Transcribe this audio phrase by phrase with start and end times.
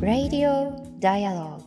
[0.00, 1.62] Radio Dialogue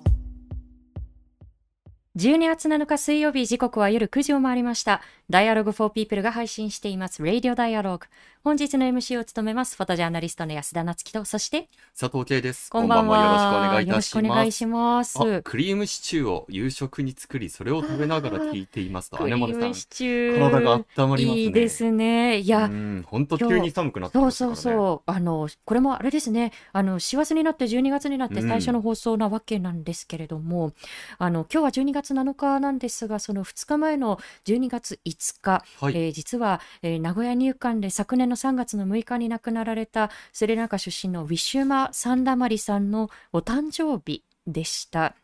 [2.17, 5.01] 12月7日水曜日時刻は夜9時を回りました。
[5.31, 8.01] Dialogue for People が配信しています Radio Dialogue。
[8.43, 12.71] 本日の MC を務めますフォトジャーナリストの安田夏樹と、そして佐藤圭です。
[12.71, 13.79] こんばんは。
[13.83, 15.19] よろしくお願いいたします。
[15.43, 19.73] クリームシチューを夕食に作り、それを食べながら聞いていますと、 姉森さん。
[19.73, 21.35] 体が温まりますね。
[21.35, 22.39] いいですね。
[22.39, 22.67] いや、
[23.05, 24.21] 本当急に寒くなってね。
[24.23, 25.11] そうそうそう。
[25.11, 26.51] あの、これもあれですね。
[26.73, 30.73] あの、師走になって12月になって最初の放送なわけなんですけれども、うん、
[31.19, 45.15] あの、今日は12月7日なんですが、その2日前の12月5日、はい、えー、実は、えー、名古屋入管で昨年の3月の6日日に亡くなられたスリランカ出身のウィシュマ・サンダマリさんのお誕生日でした。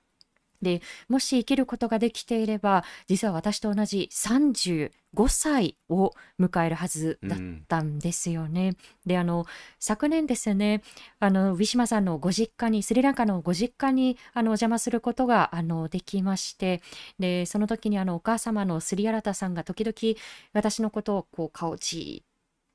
[0.61, 4.91] でもし生きることができていれば実は私と同じ35
[5.27, 8.69] 歳を迎えるはずだったんですよね。
[8.69, 9.45] うん、であの
[9.80, 10.81] 昨年ですね
[11.19, 16.81] あのウィシュマさんのご実家にスリランカのご実家にあのお邪魔することがあのできまして
[17.19, 20.19] でその時にあのお母様のスリアラタさんが時々
[20.53, 22.27] 私のことをこう顔じっ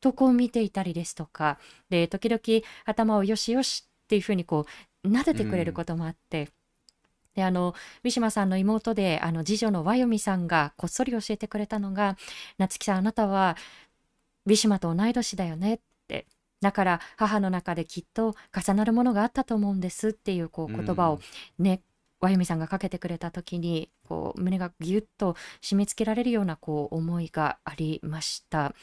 [0.03, 1.59] とこう見ていたりですとか
[1.89, 4.67] で時々頭をよしよしっていうふうにこ
[5.05, 6.49] う撫でてくれることもあって、うん、
[7.35, 12.17] であのウィシュマさんの妹であの次女のワヨミさんがこっそり教えてくれたのが
[12.59, 13.57] 「夏木さんあなたは
[14.47, 16.27] ウィシュマと同い年だよね」って
[16.61, 21.21] だから母の中できっと重なるものがあったと思うんですっていうこう言葉を
[21.59, 21.83] ね、
[22.21, 28.75] うん、ワヨミさんがかけてくれた時にこう胸がぎゅっと締め付けられるようなこう思いがありました。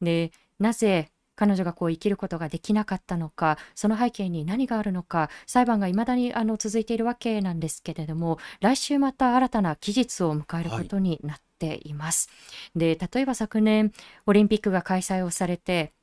[0.00, 1.10] でなぜ
[1.40, 12.28] 彼女がこう生きることができなかったのか、その背景に何があるのか、裁判が未だにあの続いているわけなんですけれども、来週また新たな期日を迎えることになっています。
[12.28, 12.34] は
[12.76, 13.90] い、で、例えば昨年、
[14.26, 15.94] オリンピックが開催をされて、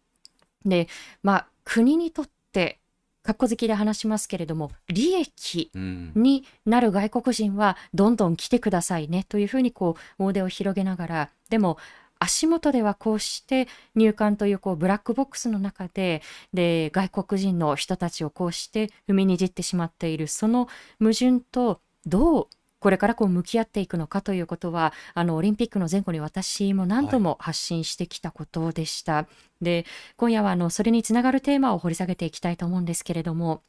[0.65, 0.87] で、
[1.21, 2.79] まあ、国にとって、
[3.21, 11.77] かっこ好きで話しますけれども、利益になる外国人はどんどん来てくださいねというふうにこう、大手を広げながら、でも、
[12.19, 16.21] 足元ではこうして入管というこうブラックボックスの中で
[16.53, 20.67] で外国人の人たちをこうして踏みにじってしまっているその
[20.99, 22.47] 矛盾とどう
[22.79, 29.13] これからこう向き合っていくのかということはあのオリンピックの前後に私も何度も発信してきたことでした。
[29.13, 29.27] は
[29.61, 29.85] い、で
[30.15, 33.63] 今夜はあのそれにつながるテーマを掘り下げていきたいと思うんですけれども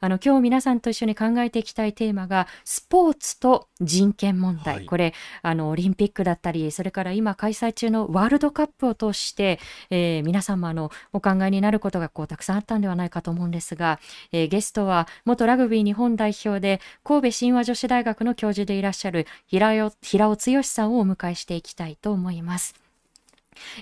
[0.00, 9.58] あの今日皆さんと一緒に考えていきたいテーマがスポーツと人権問題、はい、これあのオリンピックだったりそれから今開催中のワールドカップを通して、
[9.90, 13.98] えー、皆さんもあのお考えになることがこうたくさんあったんではないかと思うんですが、
[14.32, 22.87] えー、ゲストは元ラグビー日本代表で神戸神話女子大学の教授でいらっしゃる平尾平尾剛さんをお迎えしていきたいと思います。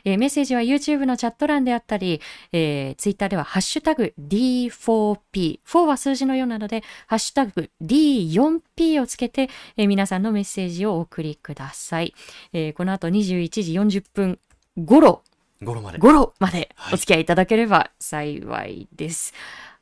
[0.04, 2.20] えー、メッセージは YouTube のチャット欄であったり、
[2.53, 5.60] えー、Twitter ではハッシュタグ D4P。
[5.66, 12.15] 4は数字のようなので、ハッシュタグ D4P をつけて、えー、皆さんのメッセージをお送りください。
[12.53, 14.38] えー、この後21時40分
[14.76, 15.22] 頃、
[15.65, 15.98] 頃まで。
[15.98, 19.32] 頃までお付き合いいただければ幸いです。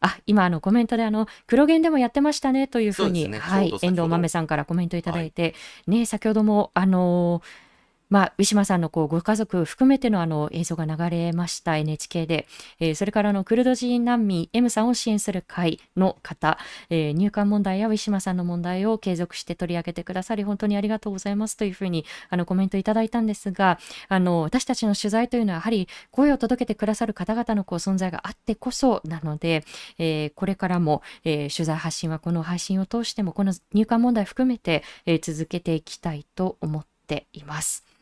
[0.00, 5.48] はい、あ、今あのコメントであの、黒源でもやってましたねというふうに、うね、はい、遠藤豆さんからコメントいただいて、は
[5.94, 7.64] い、ね、先ほどもあのー
[8.10, 12.46] まあ、ウィシュマさんのこうご家族含めてのあの映像が流れました NHK で、
[12.78, 16.58] えー、それからのクルド人難民 M さんを支援する会の方、
[16.90, 23.78] えー、入管問題やウィシュマさんの問題を継続して取り上げてくださり本当にありがとうございますというふうにあのコメントいただいたんですが
[24.08, 29.64] あの私たちの取材というのはやはり声を届けてくださる方々のこう存在があってこそなので、
[29.98, 37.93] えー、これからも、え取材発信はこの配信を通してもこの入管問題含めて、え続けていきたいと思っています。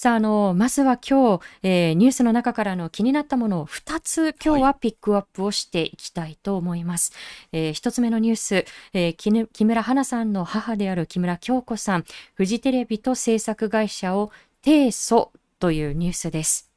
[0.00, 7.12] さあ、あの、まずは今日、えー、ニュースの中からの気になったものを2つ今日はピックアップをしていきたいと思います。
[7.50, 12.04] はい、えー、1つ目のニュース、えー、木村花さんの母である木村京子さん、
[12.34, 14.30] フジテレビと制作会社を
[14.64, 16.67] 提訴というニュースです。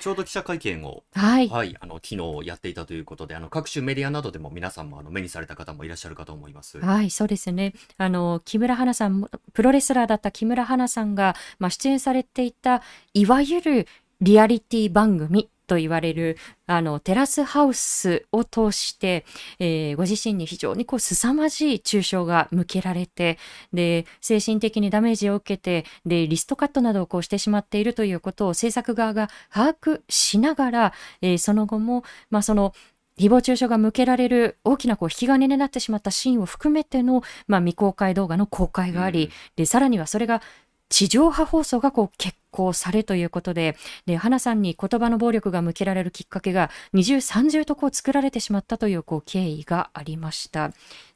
[0.00, 2.08] ちょうど記者会見を、はい、はい、あの昨
[2.40, 6.78] 日やっていたということで、あの各種メディアなどでも皆さんもあの目にされた方もいらっしゃるかと思います。
[6.78, 7.74] はい、そうですね。
[7.96, 12.82] あの木村花さん、プロレスラーだった木村花さんがまあ出演されていた
[13.14, 13.86] いわゆる
[14.20, 16.36] リアリティ番組と言われる、
[16.66, 19.24] あの、テラスハウスを通して、
[19.60, 23.38] えー、ご自身に非常にこう、凄まじい抽象が向けられて、
[23.72, 30.92] で、精神的にダメージを受けて、で、リストカットなどをこうしてしまっているということを制作側が把握しながら、
[31.22, 32.74] えー、その後も、まあ、その、
[33.18, 40.40] 誹謗中傷が向けられる大きなこう引き金になってしまったシーンを含めての、まあ、未公開動画の公開があり、うん、でさらにはそれが
[40.88, 50.72] 地上波放送がこう決行されということで、で、花さんに言葉の暴力が向けられるきっかけが二重三重とこう作られてしまったというこう経緯がありました。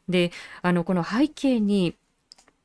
[0.08, 0.32] で、
[0.62, 1.94] あの、この背景に、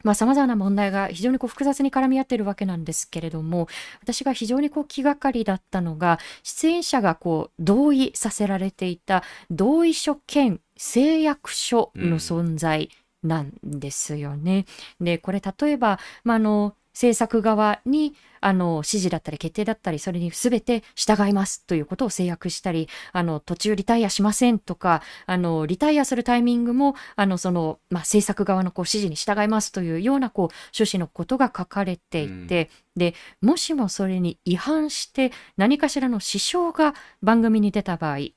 [0.04, 3.68] まあ、様々な問題が非常にこう複雑に絡み合っているわけなんですけれども、
[4.02, 12.90] 私が非常にこう気がかりだったのが、出演者がこう同意させられていた同意書兼誓約書の存在
[13.24, 14.66] なんですよね。
[15.00, 38.30] うん、で、これ例えば、まあ、あの、制作側にあの指示だったり決定だったりそれに全て従いますということを制約したりあの途中リタイアしませんとかあのリタイアするタイミングもあのその、まあ、制作側のこう指示に従いますというようなこう趣旨のことが書かれていて、うん、でもしもそれに違反して何かしらの支障が番組に出た場合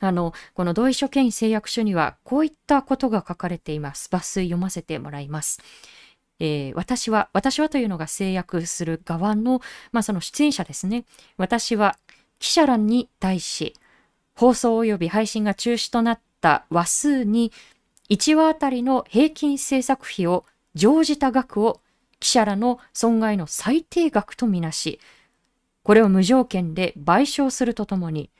[0.00, 4.08] あの、この同意書権威誓約書にはこういったことが書かれています。
[4.12, 5.60] 抜粋読ませてもらいます。
[6.40, 9.60] えー、私は、私はというのが制約する側の、
[9.92, 11.04] まあ、その出演者ですね。
[11.36, 11.98] 私は
[12.38, 13.74] 記者欄に対し、
[14.34, 17.52] 放送及び配信が中止となった話数に、
[18.08, 20.44] 1話あたりの平均制作費を
[20.74, 21.80] 乗じた額を
[22.20, 25.00] 記者らの損害の最低額とみなし、
[25.82, 28.30] これを無条件で賠償するとともに、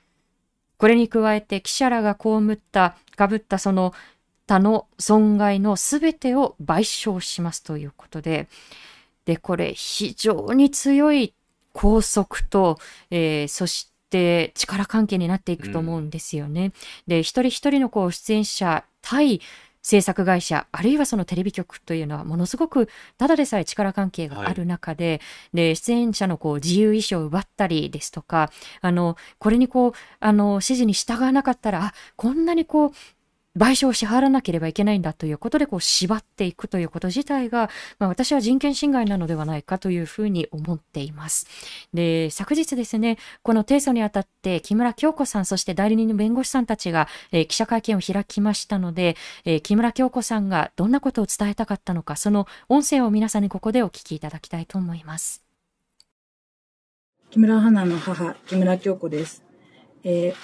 [0.77, 3.93] これに加えて記者らが被った、被ったその
[4.49, 8.49] 他の損害のすべてを賠償しますということで、
[9.27, 11.35] で、これ非常に強い
[11.75, 12.79] 拘束と、
[13.11, 16.65] えー、そして力関係になっていくと思うんですよね。
[16.65, 16.73] うん、
[17.06, 19.43] で、一人一人のこう出演者対
[19.83, 25.21] 制作会社、あるいはそのテレビ局というのはものすごくただでさえ力関係がある中で、
[25.53, 28.50] はい、で、出演者のこう自由意志を奪ったりですとか、
[28.81, 32.93] あの、これにこう、あの、指示に従わなかったら、あ、こんなにこう、
[33.59, 37.69] 賠償を支払わなければいけないんだということでこう縛っていくということ自体が、
[37.99, 41.47] まあ、私は人権侵害なのではないかというふうに思っています。
[41.93, 55.43] で、昨日ですね、この提訴にあたって木村京子さん、そして代理人の弁護士さんたちが、えー、記者会見を開きましたので、えー、木村京子さんがどんなことを伝えたかったのか、その音声を皆さんにここでお聞きいただきたいと思います。
[57.31, 59.43] 木村花の母、木村京子です。
[60.05, 60.35] えー、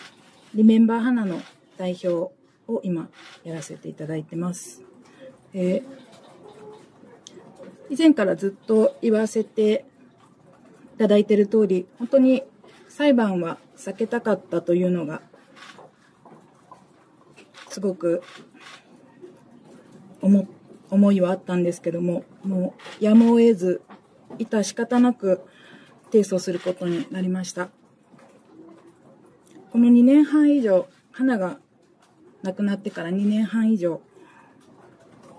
[0.55, 1.41] リメンバー花の
[1.79, 3.09] 代表を今
[3.45, 4.83] やらせていただいてます。
[5.53, 5.85] えー、
[7.91, 9.85] 以前からずっと言わせて
[10.95, 12.43] いただいている通り、本当に
[12.89, 15.23] 裁判は避けたかったというのが、
[17.69, 18.23] すごく
[20.21, 20.47] 思
[20.91, 23.83] 思いはあったんですけども、もうやむを得ず、
[24.39, 25.43] 致し方なく
[26.13, 27.71] 提訴することになりました。
[29.73, 31.59] この2年半以上、花が
[32.45, 34.03] 亡くなってから2年半以上、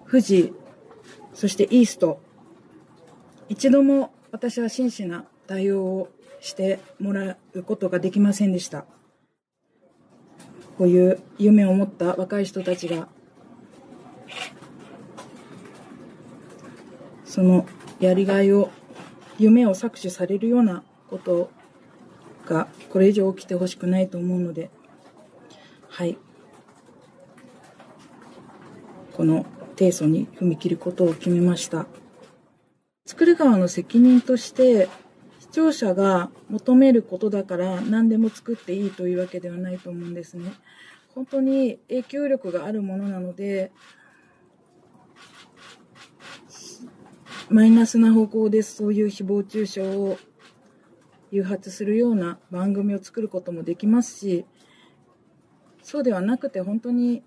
[0.10, 0.54] 富士、
[1.36, 2.20] そしてイースト、
[3.48, 6.10] 一度も私は真摯な対応を
[6.42, 8.86] してもらうことができませんでした。
[10.80, 13.08] こういう夢を持った若い人たちが、
[17.24, 17.68] その
[18.00, 18.72] やりがいを、
[19.38, 21.52] 夢を搾取されるようなこと
[22.48, 24.72] がこれ以上起きてほしくないと思うので、
[25.88, 26.18] はい。
[29.16, 29.46] この
[29.78, 31.88] 提訴に踏み切ることを決めました。
[33.06, 34.90] 作る側の責任として、
[35.40, 40.52] 視聴者が求めることだから何でも作っていいというわけではないと思うんですね。
[41.14, 43.72] 本当に影響力があるものなので、
[47.50, 50.18] マイナスな方向でそういう誹謗中傷を
[51.32, 54.46] 誘発するような番組を作ることもできますし、
[55.84, 57.24] そうではなくて本当に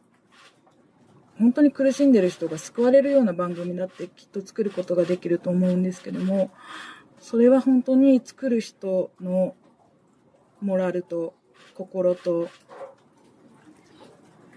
[1.38, 6.50] 本当に苦しんでる人が救われるような番組だってきっと作ることができると思うんですけども、
[7.20, 9.54] それは本当に作る人の
[10.60, 11.34] モラルと
[11.74, 12.48] 心と、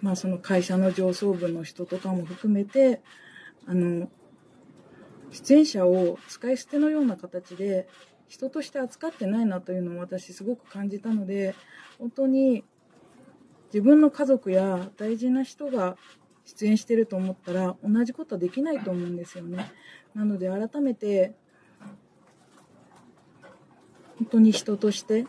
[0.02, 3.02] まあその会社の上層部の人とかも含めて、
[3.68, 4.10] あの、
[5.30, 7.88] 出演者を使い捨てのような形で
[8.28, 11.54] 人として扱ってないなというのを私すごく感じたので、
[12.00, 12.64] 本当に
[13.68, 15.96] 自分の家族や大事な人が
[16.52, 19.72] 出演してると思ったら同じことはできないと思うんですよね。
[20.14, 21.34] なので改めて
[24.18, 25.26] 本当に人として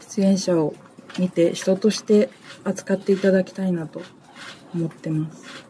[0.00, 0.74] 出演者を
[1.18, 2.28] 見て人として
[2.62, 4.02] 扱っていただきたいなと
[4.74, 5.66] 思ってます。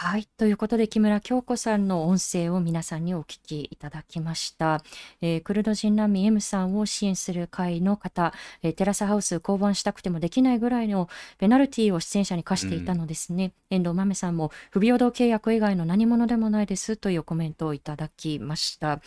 [0.00, 0.28] はい。
[0.36, 4.80] ということで、木村京子さんの音声を皆さんにお聞きいただきました。
[5.20, 13.50] えークルド人難民 M さんを支援する会の方、えーテラスハウス降板したくてもできないぐらいのペナルティを出演者に課していたのですね。
[13.70, 19.00] 遠藤豆さんも不平等契約以外の何者でもないですというコメントをいただきました。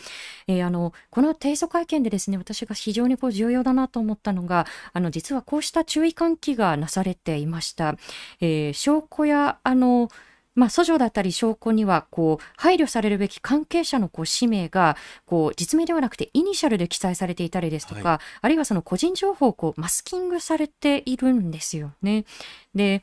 [0.46, 7.96] えーあの、この提訴会見でですね、私が非常にこう重要だなと思ったのが、あの、実はこうした注意喚起がなされていました。
[8.42, 10.10] えー証拠や、あの、
[10.54, 22.24] まあ、訴状だったり証拠にはこう配慮されるべき関係者のこう氏名がこう実名ではなくてイニシャルで記載されていたりですとか、はあるいはその個人情報をこうマスキングされているんですよね。
[22.74, 23.02] で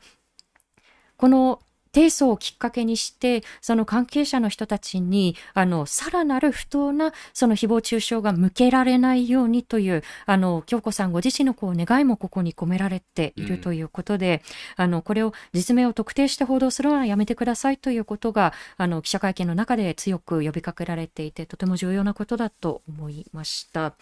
[1.16, 1.60] この
[1.92, 14.42] 提訴をきっかけにしてその関係者の人たちにあのさらなる不当なその誹謗中傷が向けられないようにというあの京子さんご自身のこう願いもここに込められているということで、
[14.76, 23.94] あのこれを実名を特定して報道するのはやめてくださいということがあの記者会見の中で強く呼びかけられていてとても重要なことだと思いました。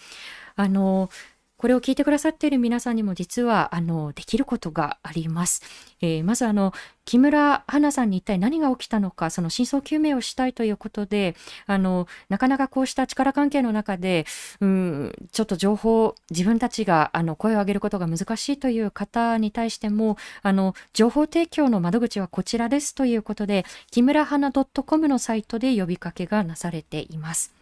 [0.57, 1.11] あの
[1.59, 5.63] これを聞いてくださっている皆さんにも実はあのできることがあります。
[6.01, 6.73] えーまずあの
[7.05, 11.37] 木村花さんに一体何が起きたのかその真相究明をしたいということで
[11.67, 14.27] あのなかなかこうした力関係の中で
[14.61, 27.55] うんちょっと情報自分たちがあの声を上げることが難しいという方に対してもあの情報提供の窓口はこちらですということで木村花 .com のサイトで呼びかけがなされています。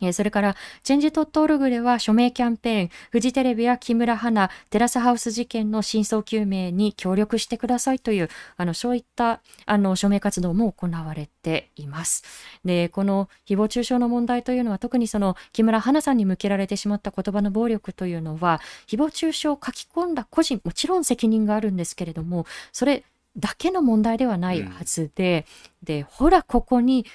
[0.00, 12.24] えーそれから、チェンジ .org では署名キャンペーン、フジテレビや木村花、テラスハウス事件の真相究明に協力してくださいという、あの、そういった、あの、署名活動も行われています。
[12.64, 23.04] で、この誹謗中傷の問題というのは、特にその、木村花さんに向けられてしまった言葉の暴力というのは、誹謗中傷を書き込んだ個人、もちろん責任があるんですけれども、それ
[23.36, 25.46] だけの問題ではないはずで、
[25.82, 27.06] で、ほら、ここに、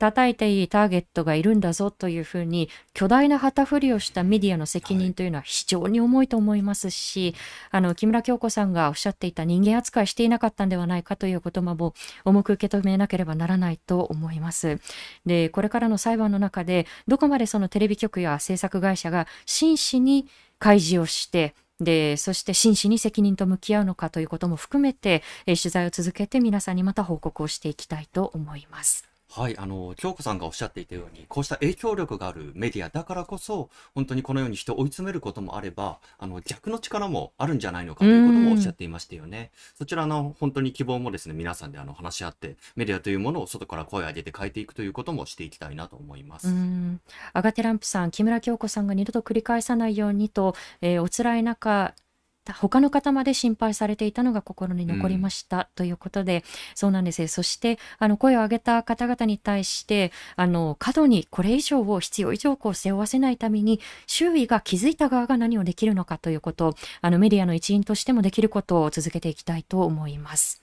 [0.00, 7.34] 叩いていいターゲットがいるんだぞというふうに巨大な旗振りをしたメディアの責任というのは非常に重いと思いますし、
[7.70, 11.92] あの木村京子さんがおっしゃっていた人間扱いしていなかったんではないかという言葉も
[12.24, 14.80] 重く受け止めなければならないと思います。
[15.26, 20.26] でこれからの裁判の中でどこまでそのテレビ局や制作会社が真摯に
[20.58, 29.09] 開示をしてでそして真摯に責任と向き合うのかということも含めて、え取材を続けて皆さんにまた報告をしていきたいと思います。
[29.32, 39.52] はい、あの、京子さんがおっしゃっていたように、こうした影響力があるメディアだからこそ、本当にこのように人を追い詰めることもあれば、あの、逆の力もあるんじゃないのかということもおっしゃっていましたよね。
[39.78, 46.48] そちらの本当に希望もですね、皆さんであの話し合って、メディアというものを外から声を上げて変えていくということもしていきたいなと思います。
[46.48, 47.00] うん
[47.32, 51.94] アガテランプさん、木村京子さんが二度と繰り返さないようにと、えーお辛い中、
[52.52, 57.28] 他の方まで心配されていたのが心に残りました、ということで、そうなんですよ。
[57.28, 70.62] そして、あの、声を上げた方々に対して、あの、過度にこれ以上を必要以上こう背負わせないために、周囲が気づいた側が何をできるのかということを、あの、メディアの一員としてもできることを続けていきたいと思います。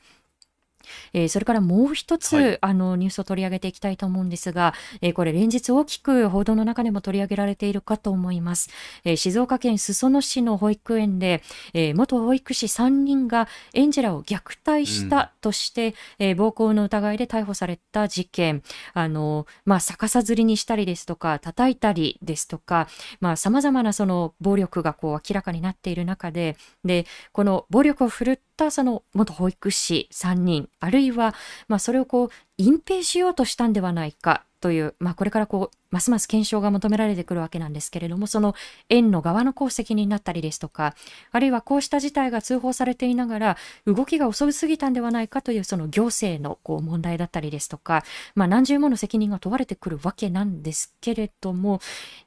[1.14, 2.58] えーそれからもう一つ、はい。
[2.62, 8.70] あのニュースを取り上げていきたいと思うんですが、えーこれ連日大きく報道の中でも取り上げられているかと思います。
[9.04, 11.42] えー静岡県裾野市の保育園で、
[11.74, 18.64] えー元保育士3人が園児らを虐待したとして、えー暴行の疑いで逮捕された事件、
[18.94, 22.88] あのまあ、逆さづりにしたりですとか、叩いたりですとか、
[23.20, 31.34] まあ、様々なその暴力がこう明らかになっている中で、で、この暴力を振るったその元保育士3人、あるいは、
[31.68, 38.56] まあ、それをこう隠蔽しようとしたんではないかという、まあ、これからこうますます検証が求められてくるわけなんですけれども、その
[38.90, 40.96] 園の側の功績になったりですとか、
[41.32, 48.04] あるいはこうした事態が通報されていながら、動きが遅すぎたんではないかというその行政のこう問題だったりですとか、
[48.36, 51.80] まあ、何重もの責任が問われてくるわけなんですけれども、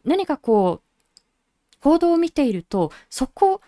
[0.04, 1.20] 何かこう、
[1.80, 3.60] 報道を見ていると、そこ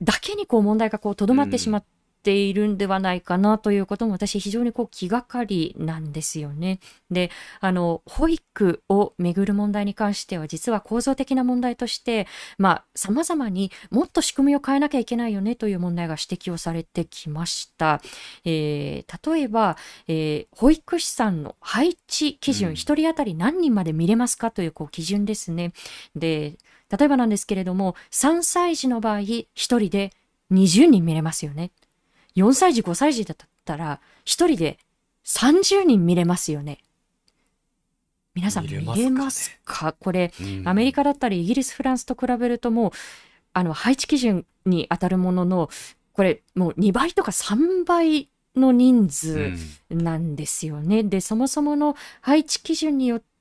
[0.00, 1.88] だけにこう問題がとどまってしまって
[2.30, 6.78] いるんではないかなということも私非常にこう気がかりなんですよね。
[7.10, 12.26] で、あの、保育をめぐる問題に関しては実は構造的な問題として、
[12.58, 18.00] まあ、様々にもっと仕組みを変えなきゃいけないよねという問題が指摘をされてきました。
[18.44, 19.76] えー例えば、
[20.08, 25.72] えー保育士さんの配置基準、うん一人当たり何人まで見れますかというこう基準ですね。
[26.14, 26.56] で、
[26.90, 30.12] 例えばなんですけれども、3歳児の場合、1人で
[30.50, 31.70] 20人見れますよね。
[32.36, 34.78] 4歳児、5歳児だったら、1人で
[35.24, 36.78] 30人見れますよね。
[38.34, 39.86] 皆さん見見れますか？
[39.90, 42.92] ねこれ、うんアメリカだったりイギリス、フランスと比べるともう、
[43.52, 45.70] あの、配置基準に当たるものの、
[46.14, 49.58] これもう2倍とか3倍の人う数ん
[49.90, 51.02] なんですよね。
[51.02, 53.31] で、そもそもの配置基準によって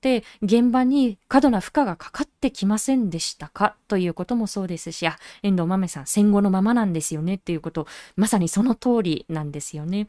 [0.42, 10.08] 現場に過度な負荷がかかってきませんでしたかということもそうですし、あ、遠藤豆さん戦後のままなんですよねっていうこと、まさにその通りなんですよね。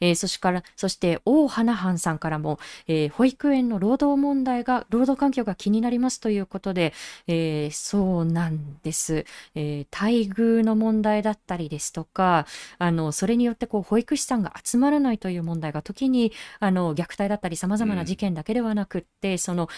[0.00, 6.92] えーそしてから、そして、大花藩さんからも、えー保育園の労働問題が、労働環境が気になりますということで、
[7.26, 9.24] えーそうなんです。
[9.54, 12.46] えー待遇の問題だったりですとか、
[12.78, 19.68] あの、それによって、こう、保育士さんが集まらないという問題が、時に、あの、虐待だったり、様々な事件だけではなくって、その、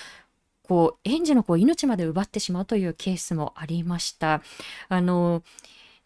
[0.63, 4.43] こう、園児のこう命まで奪ってしまうというケースもありました。
[4.89, 5.43] あの、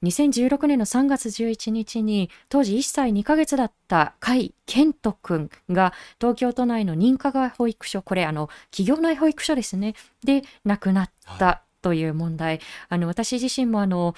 [0.03, 9.95] 2016年の3月11日に当時1歳2ヶ月だった甲斐健人くんが東京都内の認可外保育所これあの企業内保育所ですね。
[10.25, 14.15] で亡くなったという問題、あの私自身もあの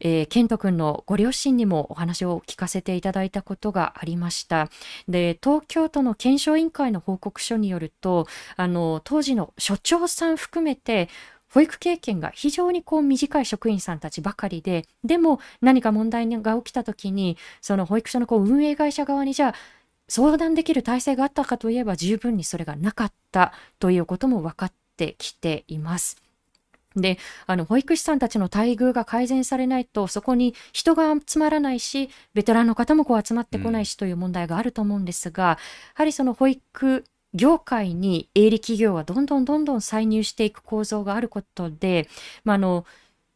[0.00, 4.70] えー、健人くんのご両親にもお話を聞かせていただいたことがありました。
[5.08, 8.26] で、東京都の検証委員会の報告書によると、
[8.56, 11.08] あの、当時の所長さん含めて、
[11.52, 19.54] 保育経験が非常にこう短い職員さんたちばかりで、でも何か問題が起きた時に、その保育所のこう運営会社側にじゃあ
[20.08, 26.16] 相談できる体制があったかといえば十分にそれがなかったということも分かってきています。
[26.96, 35.58] で、あの、保育士さんたちの待遇が改善されないと、そこに人が集まらないし、ベテランの方もこう集まってこないしという問題があると思うんですが、や
[35.94, 42.08] はりその保育業界に営利企業はどんどんどんどん参入していく構造があることで、
[42.44, 42.86] まあ、あの、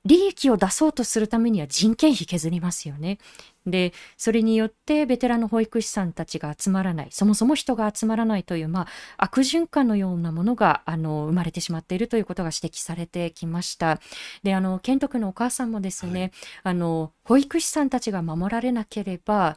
[0.04, 3.18] 利益を出そうとするためには人件費削りますよね。
[3.66, 8.86] で、それによってベテランの保育士さんたちが集まらない、そもそも人が集まらないという、まあ、
[9.18, 14.00] 悪循環のようなものが、あの、生まれてしまっているということが指摘されてきました。
[14.42, 16.30] で、あの、健人君のお母さんもですね、はい
[16.64, 19.56] あの、保育士さんたちが守られなければ、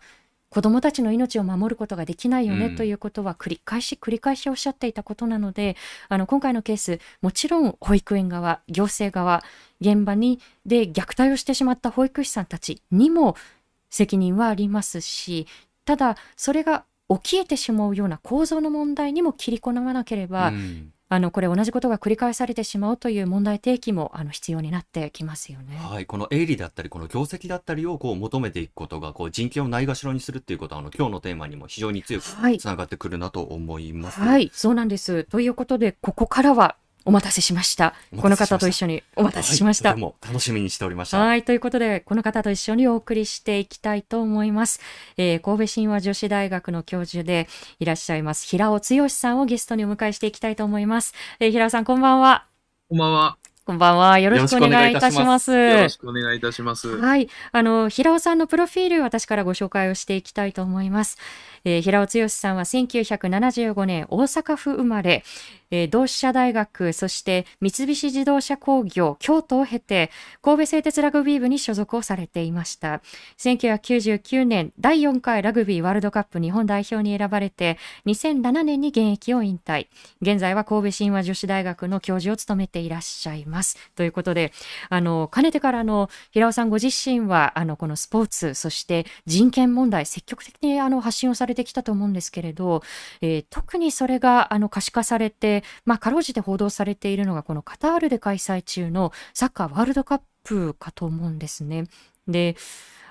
[0.56, 2.76] 子供たちの命を守ることができないよねうん。
[2.78, 5.76] ということは繰り返し繰り返しおっしゃっていたことなので、
[6.08, 9.44] あの、今回のケース、もちろん保育園側、行政側、
[9.82, 13.36] 現場に、で、虐待をしてしまった保育士さんたちにも
[13.90, 15.46] 責任はありますし、
[15.84, 25.78] ただ、それが起きえてしまうような構造の問題にも切り込まなければ、うんあの、これ同じことが繰り返されてしまうという問題提起も、あの、必要になってきますよね。
[25.78, 34.20] はい、この営利だったり、この業績だったりをこう求めていくことが、こう人権をないがしろにするっていうことは、あの今日のテーマにも非常に強くはいつながってくるなと思います。
[34.20, 35.26] はい、そうなんです。
[35.26, 37.94] ということで、ここからはお待たせしました。
[38.12, 39.92] おこの方と一緒にお待たせしました。
[39.92, 41.20] はいも楽しみにしておりました。
[41.20, 41.44] はい。
[41.44, 44.82] ということで、この方と一緒にお送りしていきたいと思います。
[45.18, 47.48] えー神戸神話女子大学の教授で
[47.80, 51.14] いらっしゃいます、平尾剛さんをゲストにお迎えしていきたいと思います。
[51.40, 52.48] えー平尾さん、こんばんは。
[52.90, 53.38] こんばんは。
[53.66, 54.20] こんばんは。
[54.20, 55.52] よろしくお願いいたします。
[55.52, 56.88] よろしくお願いいたします。
[57.00, 57.28] はい。
[57.52, 61.18] あの、平尾さんのプロフィール、私からご紹介をしていきたいと思います。
[61.66, 65.24] えー平尾剛さんは1975年大阪府生まれ、
[65.72, 73.02] えー同志社大学、そして三菱自動車工業、京都を経て、神戸製鉄ラグビー部に所属をされていました。
[73.40, 79.88] 1999年、第4回ラグビーワールドカップ日本代表に選ばれて、2007年に現役を引退。
[80.22, 83.78] 現在は神戸神話女子大学の教授を務めていらっしゃいます。
[83.96, 84.54] ということで、
[84.90, 92.84] あの、かねてからの、平尾さんご自身は、あの、このスポーツ、そして人権問題、積極的にあの、発信をされてきたと思うんですけれど、
[93.22, 101.86] えー特にそれが、あの、可視化されて、まあ、かろうじて報道されているのが、このカタールで開催中のサッカーワールドカップかと思うんですね。
[102.28, 102.56] で、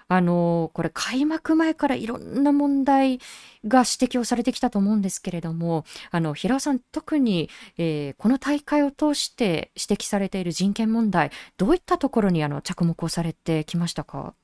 [0.06, 3.20] あの、これ開幕前からいろんな問題
[3.66, 14.34] が指摘をされてきたと思うんですけれども、あの、平尾さん、特に、えーこの大会を通して指摘されている人権問題、どういったところにあの着目をされてきましたか？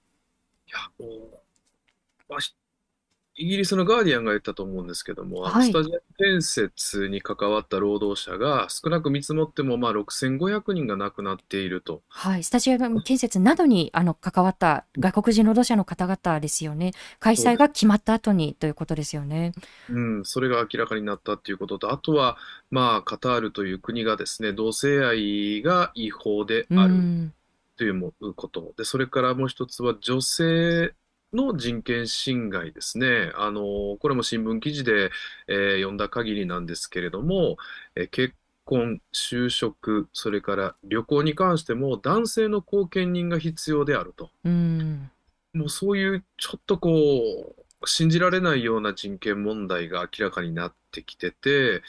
[0.67, 1.31] いや、もう、
[2.29, 2.41] まあ
[3.41, 12.03] イギリスのガーディアンが言ったと思うんですけども、あのはいスタジアム建設に関わった労働者が少なく見積もってもまあ6500人が亡くなっていると。
[12.09, 16.93] はい、スタジアム建設などにあの関わった外国人労働者の方々ですよね。
[17.19, 19.53] 開催が決まった後にということですよね。
[19.89, 22.37] うん、それが明らかになったっていうことと、あとは、
[22.71, 27.35] まあ、カタールという国がですね、同性愛が違法でうあるん、
[27.77, 28.75] ということ。
[28.77, 30.95] で、それからもう一つは女性
[31.33, 33.33] の人権侵害ですね。
[33.37, 35.11] あの、これも新聞記事で、
[35.49, 37.57] えー読んだ限りなんですけれども、
[37.95, 44.31] えー結婚、就職、それから旅行に関しても男性の後見人が必要であると。
[44.45, 45.11] うん、
[45.55, 51.83] もうそういうちょっとこう、信じられないような人権問題が明らかになってきてて、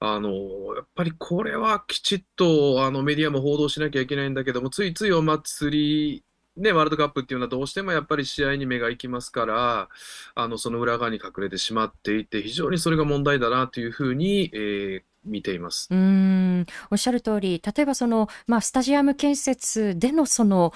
[0.00, 0.30] あの、
[0.74, 6.24] やっぱりこれはきちっとあのメディアも報道しなきゃいけないんだけども、ついついお祭り
[6.56, 9.88] ね、ワールドカップっていうのはどうしてもやっぱり試合に目が行きますから、
[10.34, 15.88] あの、その裏側に隠れてしまっていて、非常にそれが問題だなというふうに、えー見ています。
[15.90, 20.72] うん、おっしゃる通り、例えばその、まあ、スタジアム建設でのその、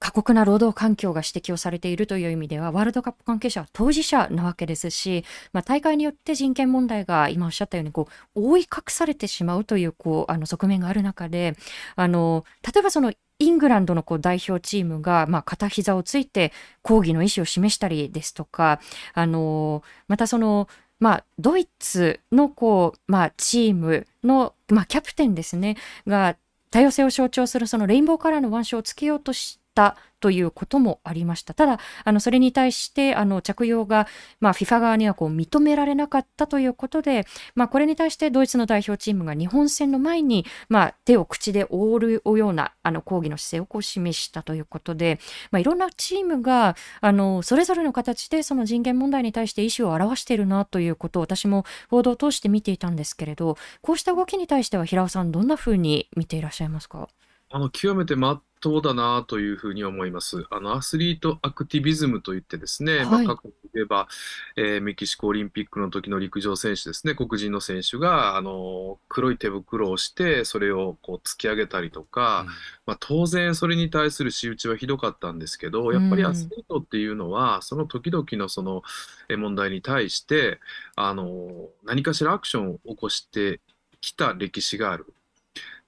[0.00, 11.56] 過酷な労働環境が指摘をされているという意味では、ワールドカップ関係者は当事者なわけですし、まあ、大会によって人権問題が今おっしゃったようにこう覆い隠されてしまうというこうあの側面がある中で、
[11.96, 18.80] あの例えばそのイングランドのこう代表チームが、まあ、片膝をついて抗議の意思を示したりですとか、
[19.14, 26.36] あのまたその、まあ、ドイツのこう、まあ、チームの、まあ、キャプテンですね、が
[26.70, 31.54] 多様性を象徴するそのレインボーカラーの腕章をつけようとしたということもありました。
[31.54, 34.08] ただ、あの、それに対して、あの、着用が、
[34.40, 45.20] まあ、FIFA 側にはこう、認められなかったということで、まあ、これに対してドイツの代表チームが日本戦の前に、まあ、手を口で覆うような、あの、抗議の姿勢をこう、示したということで、
[45.52, 57.08] まあ、いろんなチームが、あの、それぞれの形で、その人権問題に対して意思を表しているなということを、私も報道を通して見ていたんですけれど、こうした動きに対しては、平尾さん、どんなふうに見ていらっしゃいますか？
[57.50, 58.16] あの、極めて
[58.58, 60.44] っとうだなというふうに思います。
[60.50, 64.08] あの、アスリートアクティビズムといってですね、まあ、過去で言えば、
[64.56, 72.46] えーメキシコオリンピックの時の陸上選手ですね、黒人の選手が、あの、黒い手袋をして、それをこう突き上げたりとか、
[72.86, 78.82] まあ、当然それに対する仕打ちはひどかったんですけど、やっぱりアスリートっていうのは、その時々のその
[79.28, 80.60] え問題に対して、
[80.96, 83.60] あの、何かしらアクションを起こして
[84.00, 85.14] きた歴史がある。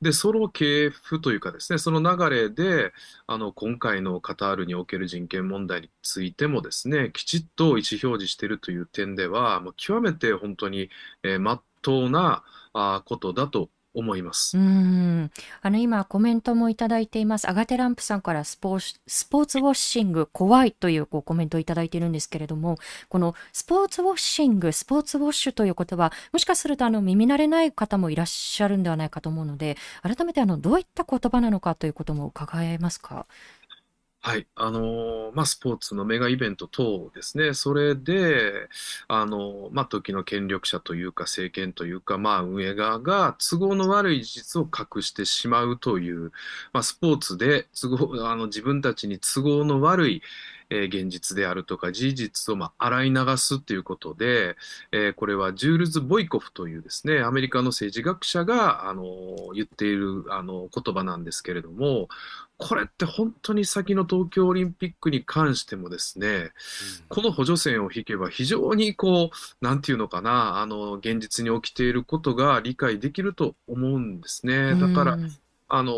[0.03, 2.93] で、その系譜というかですね、その流れで、
[3.27, 10.89] あの、今回のカタールにおける人権問題についてもですね、きちっと意思表示しているという点では、もう極めて本当に、
[11.23, 14.57] えー、真っ当なあことだと思います。
[14.57, 15.31] うん。
[15.62, 17.50] あの、今、コメントもいただいています。
[17.50, 33.26] アガテランプさんからスポースポーツウォッシング怖いというこうコメントをいただいているんですけれども、このスポーツウォッシング、スポーツウォッシュという言葉、もしかするとあの耳慣れない方もいらっしゃるんではないかと思うので、改めてあのどういった言葉なのかということも伺えますか？
[34.23, 34.47] はい。
[34.55, 37.55] あの、まあ、スポーツのメガイベント等ですね。
[37.55, 38.69] それで、
[39.09, 46.33] あの、まあ、時の権力者というか、政権というか、まあ、運営側が都合の悪い事実を隠してしまうという、
[46.75, 50.23] まあ、スポーツで都合、あの、自分たちに都合の悪い、
[50.71, 54.57] えー、現実であるとか事実をまあ洗い流すっていうことで、
[54.93, 59.05] えー、これはジュールズ・ボイコフというですねアメリカの政治学者があの
[59.55, 62.09] 言っているあの言葉なんですけれども
[62.61, 66.51] これって本当に先の東京オリンピックに関してもですね、うん、
[67.09, 74.75] この補助線を引けば非常にこう、なんていうのかな、あの、現実に起きていることが理解できると思うんですね。
[74.75, 75.33] だから、うん
[75.73, 75.95] あの、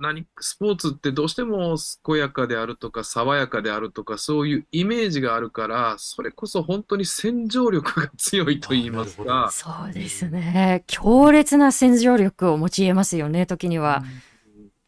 [0.00, 1.76] 何、スポーツってどうしても
[2.06, 9.48] 健やかであるとか、爽やかであるとか、そういうイメージがあるから、それこそ本当に洗浄力が強いと言いますか。
[9.50, 10.84] そうですね。
[10.86, 14.04] 強烈な洗浄力を持ち得ますよね、時には。
[14.04, 14.28] うん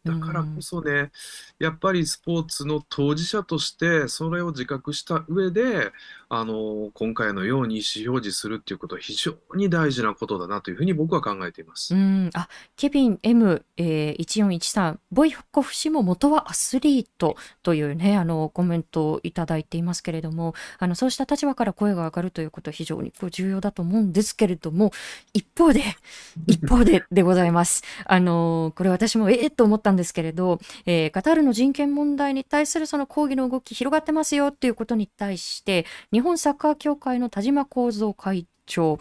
[0.03, 1.11] だからこそね、
[1.59, 5.91] やっぱりスポーツの当事者として、それを自覚した上で、
[6.33, 11.93] あの、今回のように意思表示するっていうことは非常に大事なことだなというふうに僕は考えています。
[11.93, 24.93] うん、あ、ケビン M、えー、1413、ボイコフ氏も元はアスリートというね、あの、コメントをいただいていますけれども、あの、そうした立場から声が上がるということは非常にこう重要だと思うんですけれども、
[25.33, 25.83] 一方で、
[26.47, 27.83] 一方ででございます。
[28.05, 38.99] あの、これ私もええと思ったんですけれど、えー、カタールの人権問題に対するその抗議の動き広がってますよっていうことに対して、日本サッカー協会の田島幸三会長、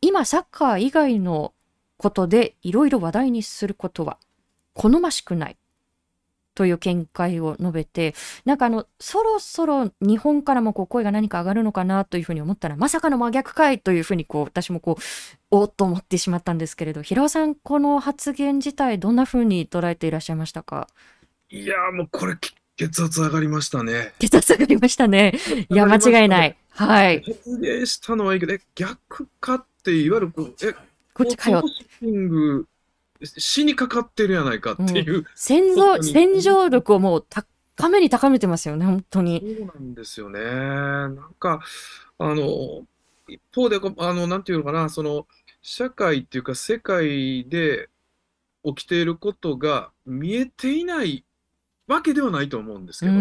[0.00, 1.52] 今サッカー以外の
[1.96, 4.18] ことでいろいろ話題にすることは
[4.74, 5.56] 好ましくない。
[6.56, 13.78] という見解を述べて、なんかあの、そろそろ日本からもこう声が何か上がるのかなというふうに思ったら、まさかの真逆かい！
[13.78, 15.02] というふうにこう、私もこう、
[15.50, 20.88] おっと思ってしまったんですけれど、平尾さん、この発言自体、どんなふうに捉えていらっしゃいましたか？
[21.48, 22.34] いやもうこれ、
[22.80, 24.14] 血圧上がりましたね。
[24.18, 25.34] 血圧上がりましたね。
[25.68, 26.56] いや、間違いない。
[26.70, 27.22] はい。
[27.22, 30.72] 発言したのはいいけど、逆かっていわゆるこう、え、
[31.12, 31.62] こっちかよ。
[33.22, 35.18] 死にかかってるやないかっていう。
[35.18, 39.56] うん、洗浄、洗浄力をもう高めに高めてますよね、本当に。
[39.58, 40.40] そうなんですよね。
[40.40, 41.60] なんか、
[42.16, 42.86] あの、
[43.28, 45.26] 一方で、あの、なんていうのかな、その、
[45.60, 47.90] 社会っていうか世界で
[48.64, 51.26] 起きていることが見えていない
[51.90, 53.12] わけではないと思うんですけど、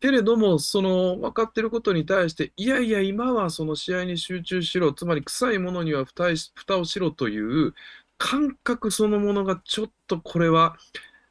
[0.00, 7.74] けれども、その分かっていることに対して、いやいや、今はその試合に集中しろ、つまり臭いものには蓋蓋をしろという
[8.18, 10.76] 感覚そのものがちょっとこれは、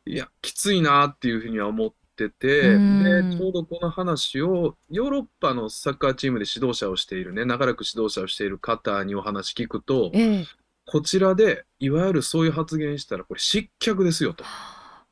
[0.06, 10.45] いや、きついなっていうふうには思ってってで、ちょうどこの話をヨーロッパのサッカーチームで指導者をしているね、長らく指導者をしている方にお話聞くと、ええ。
[10.86, 14.43] こちらでいわゆるそういう発言したらこれ失脚ですよと。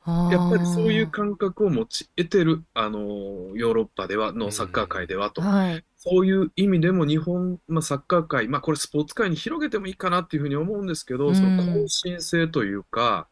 [0.07, 2.99] やっぱりそういう感覚を持ち得てる、あの、
[3.55, 5.41] ヨーロッパでは、のサッカー界ではと。
[5.41, 5.83] はい。
[5.97, 13.27] そういう意味でも日本、まあ、サッカー界、まあ、これスポーツ界に広げてもいいかなっていうふうに思うんですけど、うんその更新性というか、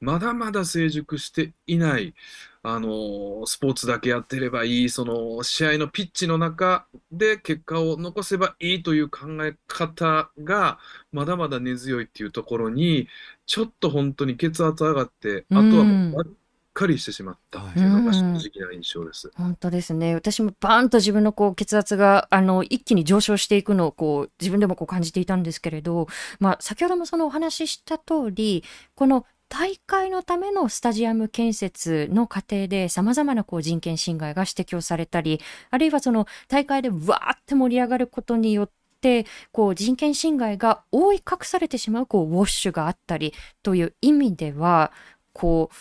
[0.00, 2.14] まだまだ成熟していない、
[2.62, 10.78] あの、スポーツだけやってればいい、その試合のピッチの中で結果を残せばいいという考え方が、
[11.12, 13.08] まだまだ根強いっていうところに、
[13.46, 16.24] ちょっと本当に血圧上がって、あとはもうばっ
[16.72, 19.30] かりしてしまったっていうのが正直な印象です。
[19.36, 20.14] 本当ですね。
[20.14, 26.08] 私もバーンと自分のこう血圧があの一気に上昇していくのをこう自分でもこう感じていたんですけれど、
[26.38, 43.34] まあ先ほどもそのお話しした通り、この大会のためのスタジアム建設の過程で様々なこう人権侵害が指摘をされたり、あるいはその大会でわーって盛り上がることによって、こう人権侵害が覆い隠されてしまうこうウォッシュがあったり
[43.64, 44.92] という意味では、
[45.32, 45.74] こう、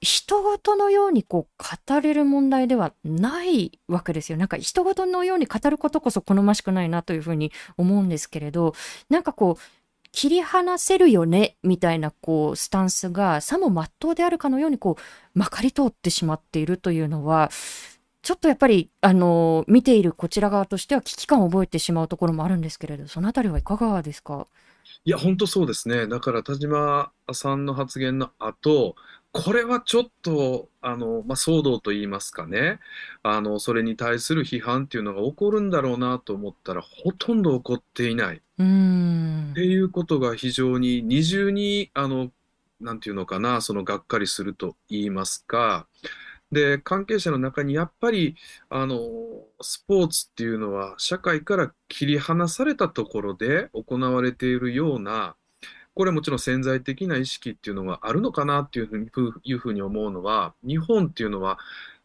[0.00, 4.38] 人事のようにこう語れる問題ではないわけですよ。
[4.38, 8.74] なんか人事のように語ることこそ好ましくないなというふうに思うんですけれど、
[9.08, 9.77] なんかこう、
[10.18, 17.52] 切り離せるよねみたいなこうスタンスがさも真っ当であるかのようにこうまかり通ってしまっているというのは
[18.22, 24.48] ちょっとやっぱりあの見ているこちら側としては危機感を覚えてしまうところもあるんですけれどそのあたりはいかがですか？
[25.04, 26.08] いや、本当そうですね。
[26.08, 28.96] だから田島さんの発言の後、
[29.44, 32.80] これはちょっと、あの、まあ、騒動と言いますかね。
[33.22, 38.36] あの、それに対する批判っていうのが起こるんだろうなと思ったら、ほとんど起こっていない。
[38.36, 42.30] っうーんていうことが非常に二重に、あの、
[42.80, 45.86] なんていうのかな、そのがっかりすると言いますか。
[46.52, 48.36] で、関係者の中にやっぱり、
[48.70, 48.98] あの、
[49.60, 55.36] スポーツっていうのは社会から切り離されたところで行われているような、
[55.98, 59.10] これもちろん潜在的な意識っていうのがあるのかなっていうふうに
[59.42, 61.58] いうふうに思うのは、日本っていうのは、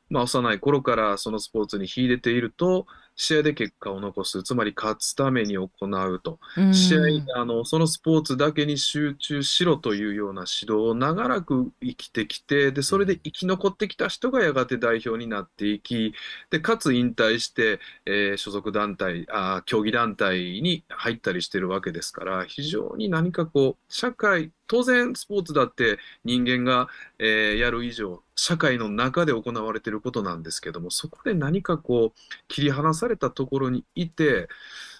[0.10, 6.39] まあ、幼い頃からそのスポーツに秀でていると、試合で結果を残す、つまり勝つために行うと。
[6.56, 6.71] うん。
[6.73, 6.99] 試合、
[7.36, 16.13] あの、そのスポーツだけに集中しろというような指導を長らく生きてきて、で、それで生き残ってきた人がやがて代表になっていき、
[16.49, 26.88] で、かつ引退して、えー所属団体、あー、競技団体に入ったりしてるわけですから、非常に何かこう、社会、当然スポーツだって人間が、
[27.19, 34.48] えーやる以上、社会の中で行われていることなんですけども、そこで何かこう、切り離されたところにいて、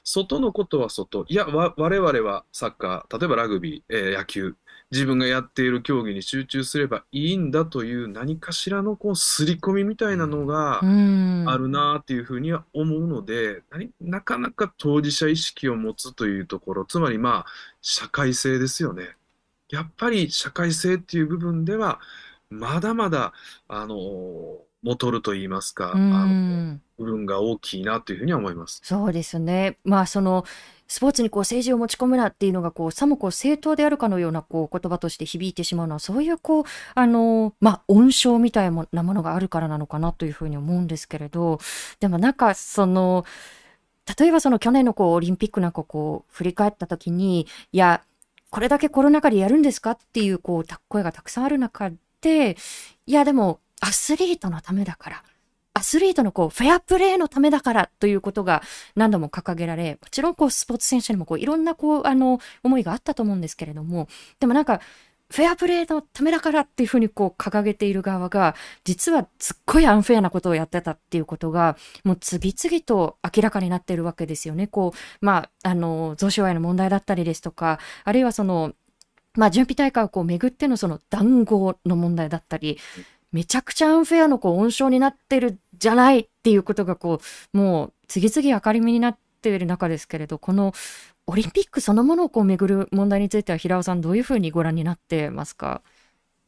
[0.04, 4.56] 外のことは外、いや、わ我々はサッカー、例えばラグビー、えー野球、
[4.92, 11.46] 自分がやっている競技に集中すればいいんだという何かしらのこう刷り込みみたいなのがうん。
[11.50, 19.16] あるなっていうふうには思うので、何なかなか当事者意識を持つというところ、つまりまあ、社会性ですよね。
[19.70, 22.00] やっぱり社会性っていう部分では、
[22.60, 23.34] まだまだ、
[23.68, 28.82] あの、劣ると言いますか、うあの、ん部分が大きいなというふうには思います。
[28.84, 29.78] そうですね。
[29.84, 30.46] まあその
[30.88, 36.64] スポーツにこう政治を持ち込むなっていうのがこうさもこう正当であるかのようなこう言葉として響いてしまうのはそういうこう
[36.94, 41.60] あのまあ温床みたいなものがあるからなのかなというふうに思うんですけれど
[42.00, 43.26] でもなんかその
[44.20, 48.04] 例えばその去年のこうオリンピックなんかこう振り返った時にいや
[48.50, 51.96] これだけコロナ禍でやるんですかっていうこうた声がたくさんある中で
[52.30, 52.56] い
[53.12, 55.24] やでもアスリートのためだから
[55.74, 58.62] アスリートのこうフェアプレーのためだからということが
[58.96, 64.08] 何度も掲げられ、もちろんこうスポーツ選手にもこういろんなこうあの思いがあったと思うんですけれども、
[64.40, 64.82] でもなんか
[65.32, 74.68] フェアプレーのためだからっていうふうにこう掲げている側が、実はすっごいアンフェアなことをやってたっていうことが、もう次々と明らかになってるわけですよね。
[74.68, 78.74] こう、まあ、あの、贈収賄の問題だったりですとか、あるいはその、
[79.36, 82.78] まあ、準備大会をこう巡ってのその談合の問題だったり、
[83.32, 87.20] めちゃくちゃアンフェアのこう温床になってるじゃないっていうことがこ
[87.54, 90.74] う、もう次々明るみになっている中ですけれど、この
[91.26, 95.82] オリンピックそのものをこう巡る問題については平尾さんどういうふうにご覧になってますか？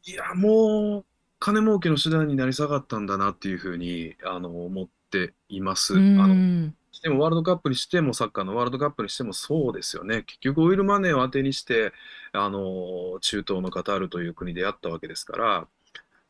[0.06, 1.06] いや、もう、
[1.40, 5.96] 金儲けの手段になり下がったんだなっていうふうに、あの、思っています。
[5.96, 6.76] うあの、ん。
[7.06, 10.24] でもワールドカップにしても、サッカーのワールドカップにしてもそうですよね。
[10.24, 11.94] 結局、オイルマネーを当てにして、
[12.32, 15.68] あの、中東のカタールという国でやったわけですから、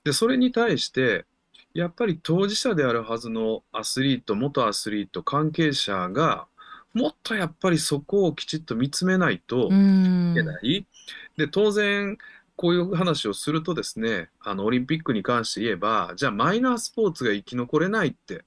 [0.04, 1.24] で、それに対して、
[1.74, 6.46] やっぱり当事者であるはずのアスリート、元アスリート、関係者が、
[6.94, 10.86] もっとやっぱりそこをきちっと見つめないとういんけない。
[11.38, 12.18] で、当然、
[12.58, 18.44] こういう話をするとですね、あの、オリンピックに関して言えば、じゃあマイナースポーツが生き残れないって、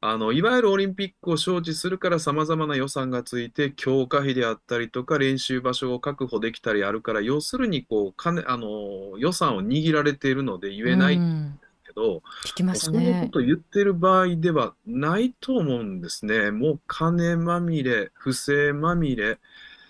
[0.00, 13.28] あの、いわゆるオリンピックを招致するから様々な予算がついて、強化費であったりとか、練習場所を確保できたりあるから、要するに、こう、金、あの、予算を握られているので言えないうんけど、聞きますそのこね。
[13.32, 16.50] とを言ってる場合ではないと思うんですね。
[16.50, 19.38] もう金まみれ、不正まみれ、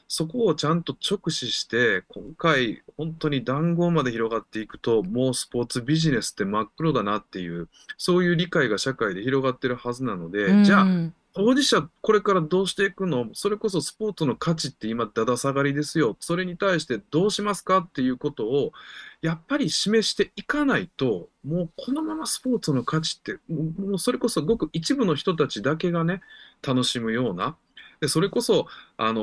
[0.09, 13.27] そこをちゃんと直視して、今回、本当に談合まで広がっていくと、もうスポーツビジネスって真っ黒だなっていう、そういう理解が社会で広がってるはずなので、じゃあ、うん当事者、これからどうしていくの？
[13.35, 16.17] それこそスポーツの価値って今、だだ下がりですよ。
[16.19, 18.73] それに対してどうしますかっていうことを、
[19.21, 26.23] やっぱり示していかないと、もうこのままスポーツの価値って、もうそれこそごく一部の人たちだけがね、
[26.67, 27.55] 楽しむような、
[28.01, 28.67] で、それこそ、
[28.97, 29.23] あの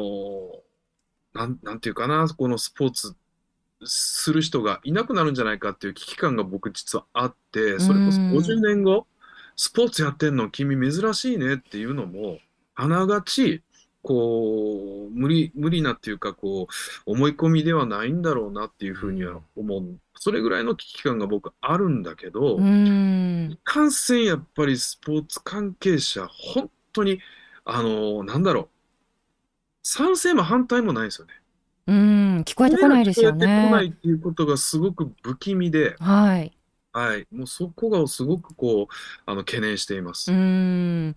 [1.33, 3.15] なん、なんていうかな、このスポーツ
[3.85, 9.07] する人がいなくなるんじゃないかっていう危機感が僕実はあって、それこそうん50年後、
[9.55, 12.39] スポーツやってんの君珍しいねっていうのも、
[12.75, 13.61] あながち、
[14.01, 19.99] こう、無理、無理なっていうか、こう、思い込みではないんだろうなっていうふうには思う。
[20.15, 27.19] それぐらいの危機感が僕あるんだけど、うん感染やっぱりスポーツ関係者、本当に、
[27.65, 28.69] あの、なんだろう、
[29.83, 31.33] 賛成も反対もないんですよね。
[31.85, 33.95] うん聞こえてこないですよ聞こえてこないね。
[33.97, 36.57] っていうことがすごく不気味で、はい。
[36.93, 38.93] はい、もうそこがすごくこう、
[39.25, 40.31] あの、懸念しています。
[40.31, 41.15] うん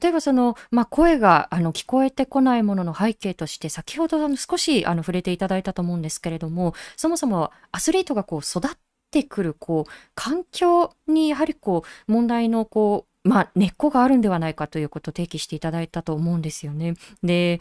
[0.00, 8.70] 例えばその、まあ、声があの聞こえてこないものの背景として先ほどあの少しあの触れていただいたと思うんですけれどもそもそもアスリートがこう育っ
[9.10, 16.94] てくるこう環境にやはりこう問題のこうまあ、根っこがあるんではないかということを提起していただいたと思うんですよね。
[17.22, 17.60] で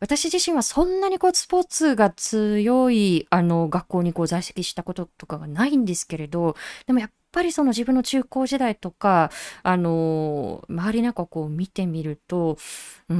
[0.00, 9.30] 私自身はそんなにこうスポーツが強いあの学校にこう在籍したこととかがないんですけれどでもやっぱりその自分の中高時代とか
[9.62, 12.56] あの周りなんかこう見てみると
[13.08, 13.16] うー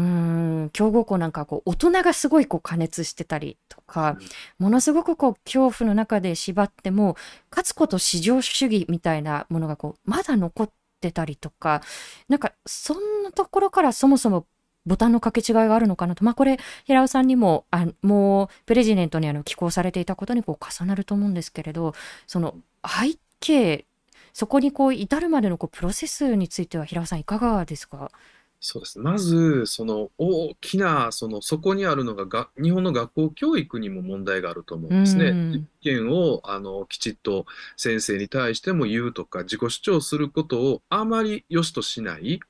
[0.66, 4.18] ん強豪校なんかこう大人がすごいこう加熱してたりとか、
[4.58, 7.16] ものすごくこう恐怖の中で縛っても
[7.50, 10.77] 勝つこと至上主義みたいなものがこうまだ残って
[11.12, 11.82] たりとか
[12.28, 14.46] なんかそんなところからそもそも
[14.86, 16.24] ボタンの掛け違いがあるのかなと。
[16.24, 21.94] まあこれ平尾さんにもあもうプレジデントにあの寄稿されていたことにこう重なると思うんですけれど
[22.26, 22.54] その
[22.86, 23.84] 背景
[24.32, 28.10] そこにこう至るまでのこうプロセスについては平尾さんいかがですか？
[28.60, 28.98] そうです。
[28.98, 35.26] まず、その大きな、その、そこにあるのがが、日本の学校教育にも問題があると思うんですね。
[35.26, 42.40] うん意見を、あの、きちっと先生に対しても言うとか、自己主張することをあまり良しとしない。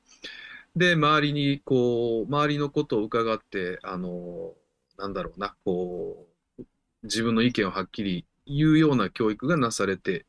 [0.76, 4.54] で、周りに、こう、周りのことを伺って、あの、
[4.96, 6.26] なんだろうな、こ
[6.58, 6.62] う、
[7.02, 10.24] 自分の意見をはっきり言うような教育がなされて、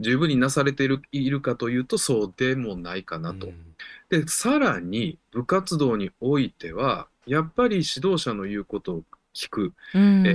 [0.00, 3.48] 十分になされている、いるかというと、そうでもないかなと。
[4.08, 9.02] で、さらに部活動においては、やっぱり指導者の言うことを
[9.34, 10.34] 聞く、うんえー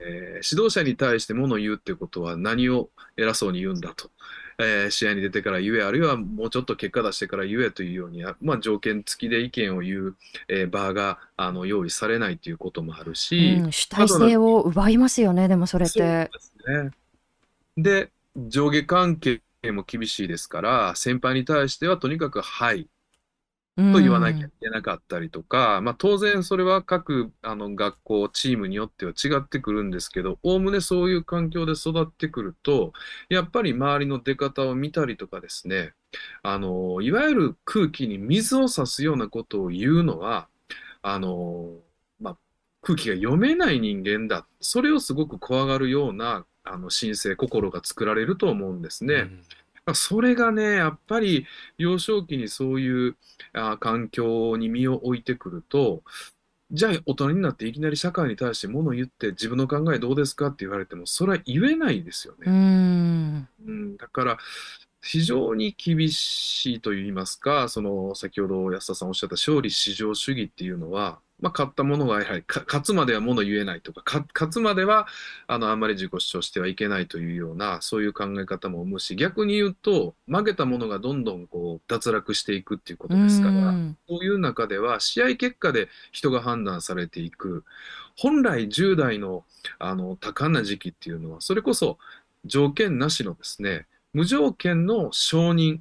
[0.00, 4.10] えー指導者に対してものを言うってことは何を偉そうに言うんだと、
[4.58, 10.16] えー試合に出てから言え、あるいはもうちょっと結果出してから言えというように、あまあ、条件付きで意見を言う、
[10.48, 15.92] えー場があの用意されないということもあるし、うん主体性を奪いますよねでもそれって。
[15.92, 16.52] そうです
[16.84, 16.90] ね。
[17.76, 18.10] で、
[18.48, 22.88] 上下関係も厳しいですから、先輩に対してはとにかく、はい、
[23.74, 32.92] と言わなきゃいけなかったりとか、まあ、当然それは各あの学校、チームによっては違ってくるんですけど、おおむねそういう環境で育ってくると、
[33.30, 35.94] やっぱり周りの出方を見たりとかですね、
[36.42, 40.48] あのいわゆる空気に水を差すようなことを言うのは、
[41.00, 41.70] あの
[42.20, 42.36] まあ、
[42.82, 49.24] 空気が読めない人間だ、それをすごく怖がるようなあの神聖、心が作られると思うんですね。
[49.24, 49.61] まあ
[49.94, 53.16] それがね、やっぱり幼少期にそういう
[53.52, 56.02] あ環境に身を置いてくると、
[56.72, 62.50] じゃあ大人になっていきなり社会に対してものを言って自分の考えどうですかって言われても、それは言えないですようね。
[62.50, 64.38] んうん、だから、
[65.02, 75.08] 非常に厳しいと言いますか、その先ほど安田さんおっしゃった勝利至上主義っていうのは、まあ、勝った者がやはりか勝つまではもの言えないとか、か勝つまでは
[75.48, 83.98] あのあんまり自己主張してはいけないというような、そういう考え方も生むし、逆に言うと、負けた者がどんどんこう脱落していくっていうことですから、うん。
[84.08, 87.64] そういう中では、試合結果で人が判断されていく、
[88.16, 89.44] 本来10代の
[89.80, 91.98] あの多感な時期っていうのは、それこそ
[92.44, 95.80] 条件なしのですね、無条件の承認、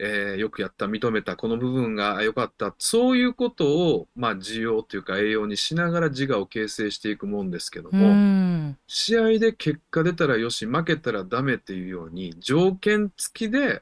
[0.00, 8.76] えーよくやった、認めた、この部分が良かった、そういうことを、まあ、需要というか栄養にしながら自我を形成していくもんですけどうも。
[8.88, 13.80] 試合で結果出たらよし、負けたらダメっていうように、条件付きで、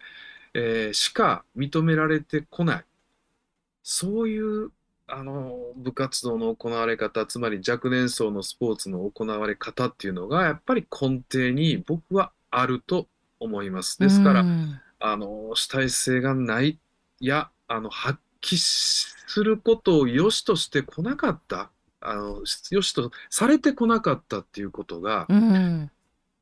[0.52, 2.84] えーしか認められてこない。
[3.82, 4.72] そういう、
[5.06, 13.06] あの、部活動の行われ方、つまり若年層のスポーツの行われ方っていうのが、やっぱり根底に僕はあると
[13.40, 13.98] 思います。
[13.98, 16.78] ですから、うんあの、主体性がない、
[17.20, 21.70] いや、あの、発揮することを良しとしてこなかった、
[22.00, 25.90] あの、良しとされてこなかったっていうことがうん。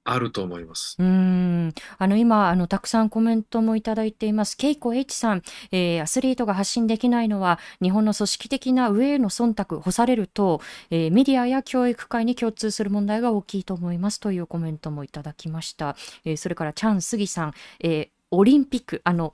[0.04, 0.96] あると思います。
[0.98, 1.72] うん。
[1.96, 4.54] あの、今、あの、たくさんコメントもいただいています。
[4.54, 5.42] ケイコ H さん、
[5.72, 15.96] えーアスリートが発信できないのは、日本の組織的な上への忖度、干されると、えーメディアや教育界に共通する問題が大きいと思いますというコメントもいただきました。
[16.26, 19.32] えーそれから、チャン・スギさん、えーオリンピック、あの、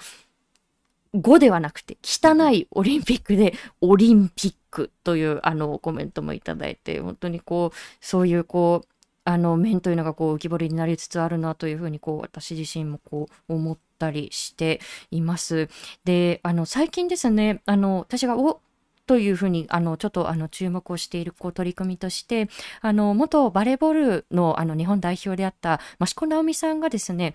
[1.14, 8.88] 5ではなくて、汚いオリンピックで、オリンピックという、あの、コメントもいただいて、本当にこう、そういう、こう、
[9.24, 15.68] あの面というのがこう浮き彫りになりつつあるなというふうにこう私自身もこう思ったりしています。
[16.04, 18.60] で、あの最近ですね、あの私がお
[19.06, 22.48] というふうにあのちょっとあの注目をしているこう取り組みとして、
[22.80, 27.34] あの元バレーボールのあの日本代表であった益子直美さんがですね、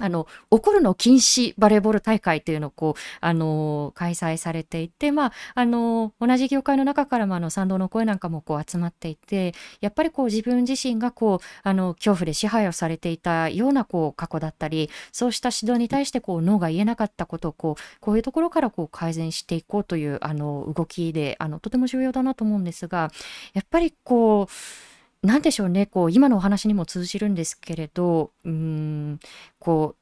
[0.00, 23.10] あの、怒るの禁止バレーボール大会というのをこう、あの、開催されていて、まあ、あの、同じ業界の中からもあの、賛同の声なんかもこう集まっていて、やっぱりこう自分自身がこう、あの、恐怖で支配をされていたようなこう、過去だったり、そうした指導に対してこう、脳が言えなかったことをこう、こういうところからこう、改善していこうという、あの、動きで、あの、とても重要だなと思うんですが、
[23.52, 24.87] やっぱりこう、
[25.22, 29.18] 何でしょうね、こう、今のお話にも通じるんですけれど、うん、
[29.58, 29.98] こう、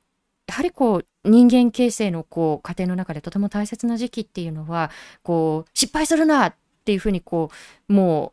[0.47, 4.91] やはりこう、人間形成のこう、過程の中でとても大切な時期っていうのは、
[5.23, 6.55] こう、失敗するなっ
[6.85, 7.51] ていうふうにこ
[7.89, 8.33] う、も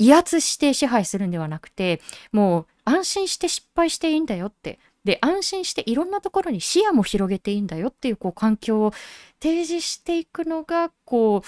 [0.00, 2.00] う、威圧して支配するんではなくて、
[2.32, 4.78] もう、安心して失敗していいんだよって。
[5.04, 8.92] で、安心していろんなところに視野も広げていいんだよっていう、こう、環境を
[9.40, 11.42] 提示していくのが、こ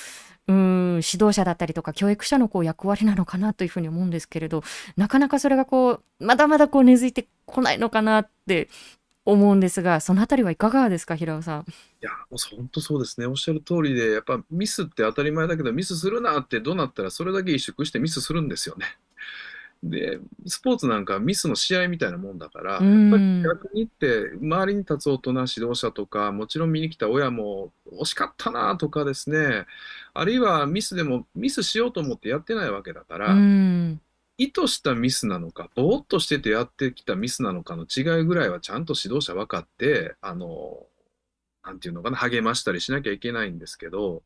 [0.47, 4.63] う、うん、指導者だったりとか教育者のこう役割なのかなというふうに思うんですけれど、
[4.97, 8.69] なかなかそれがこう、まだまだこう根付いてこないのかなって
[9.25, 11.61] 思うんですが、そのあたりはいかがですか、平尾さん？
[11.63, 11.65] い
[12.03, 13.27] や、もう本当そうですね。
[13.27, 18.99] おっしゃる通りで、やっぱミスって当たり前だけど、ミスするなってどうなったらそれだけ萎縮してミスするんですよね。
[19.91, 29.67] で、スポーツなんかミスの試合みたいなもんだから、やっぱうんり逆に言って、周りに立つ大人、指導者とか、もちろん見に来た親も惜しかったなとかですね、
[30.15, 34.01] あるいはミスでもミスしようと思ってやってないわけだかうら、ん。
[34.39, 40.87] 意図したミスなのか、ぼーっとしててやってきたミスなのかの違いぐらいはちゃんと指導者分かって、あの、
[41.65, 44.23] なんていうのかな、励ましたりしなきゃいけないんですけど、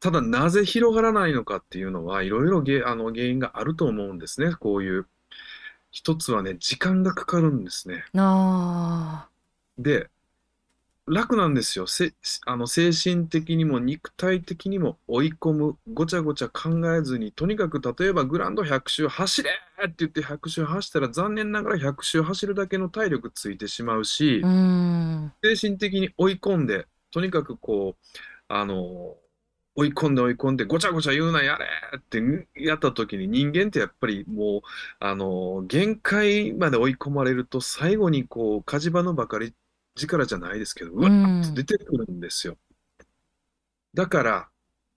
[0.00, 5.06] ただなぜ広がらないのかっていうのは、いろいろげあの原因があると思うんですね、こういう。
[5.92, 8.04] 一つはね、時間がかかるんですね。
[8.16, 9.28] あ
[9.76, 10.08] で、
[11.06, 11.88] 楽なんですよ。
[11.88, 12.14] せ、
[12.46, 19.50] あの、精神的にも肉体的にも追い込む、ごちゃごちゃ考えずに、とにかく例えばグラウンド100周走れ
[19.84, 25.32] って言って100周走ったら残念ながら100周走るだけの体力ついてしまうしあ。、うん。
[25.42, 29.16] 精神的に追い込んで、とにかくこう、あの、
[29.74, 32.22] 追い込んで追い込んで、ごちゃごちゃ言うな、やれって
[32.54, 34.60] やった時に人間ってやっぱりもう、
[35.00, 39.54] あの、限界まで追い込まれると最後にこう、火事場のばかり
[39.96, 42.56] 力じゃないですけど、うわっと出てくるんですよ。
[43.94, 44.48] だから、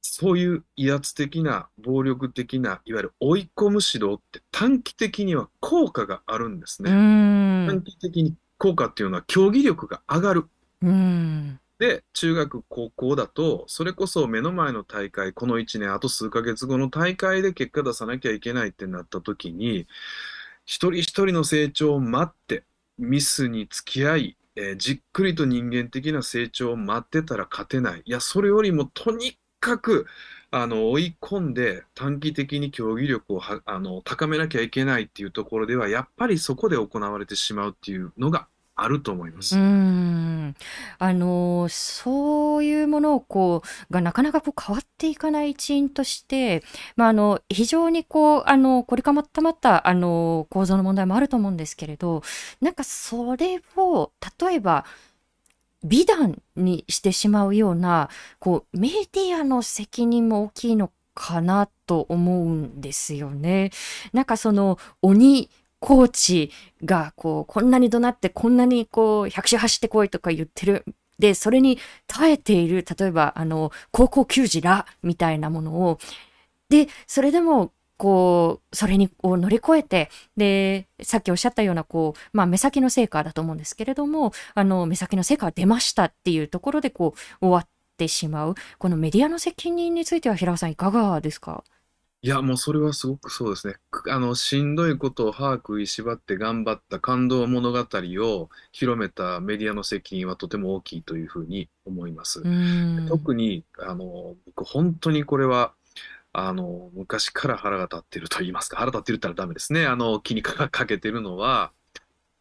[0.02, 6.92] そういう威圧的な、暴力的な、いわゆる追い込む指導って短期的には効果があるんですうね。
[6.92, 7.82] 短ん。
[7.84, 10.46] 期的に効果っていうのは競技力が上がる。
[10.82, 11.60] うん。
[11.80, 19.88] で、中学、高校だと、それこそ目の前の大会、この1年、あと数ヶ月後の大会で結果出さなきゃいけないってなった時に、
[20.66, 22.64] 一人一人の成長を待って、
[22.98, 28.02] ミスに付き合い、えーじっくりと人間的な成長を待ってたら勝てない。
[28.06, 30.06] いや、それよりもとにかく、
[30.52, 38.48] あの、追い込んで短期的に競技力をあの高めなきゃいけないっていうところでは、やっぱりそこで行われてしまうっていうのが
[38.78, 39.58] あると思いまう。
[39.58, 40.56] ん。
[41.00, 46.62] あの、そういうものをこう、がなかなかこう変わっていかない一因として、
[46.98, 52.22] まあ、あの、非常にこう、あの、凝りかまったまった、あの、構造の問題もあると思うんですけれど、
[52.60, 54.12] なんかそれを、
[54.42, 54.86] 例えば、
[55.86, 58.10] 美談にしてしまうような、
[58.40, 63.72] こう、メディアの責任も大きいのかなと思うんですよね。
[64.12, 65.50] なんかその、鬼、
[65.80, 66.52] コーチ
[66.84, 70.86] が、こう、こんなに怒鳴って、こんなにこう、100周走ってこいとか言ってる。
[71.20, 76.00] で、それに耐えている、例えば、あの、高校球児ら、みたいなものを、
[76.70, 87.68] で、それでも、こう、それにを乗り越えて、で、さっきおっしゃったような、こう、まあ、目先の成果だと思うんですけれども、あの、目先の成果は出ましたっていうところで、こう、終わっ
[87.98, 88.56] てしまう。
[88.80, 91.64] このメディアの責任については、平尾さん、いかがですか？
[92.26, 93.76] いや、もうそれはすごくそうですね。
[93.92, 102.42] くあの、しんどいことを歯食いしばって頑張った感動物語を広めたメディアの責任はとても大きいというふうに思います。
[102.44, 103.06] うん。
[103.08, 105.76] 特に、あの、僕、本当にこれは、
[106.34, 109.86] あの、昔から腹が立ってると言いますか、腹立ってるったらダメですね。
[109.86, 111.74] あの、気にかかけてるのは、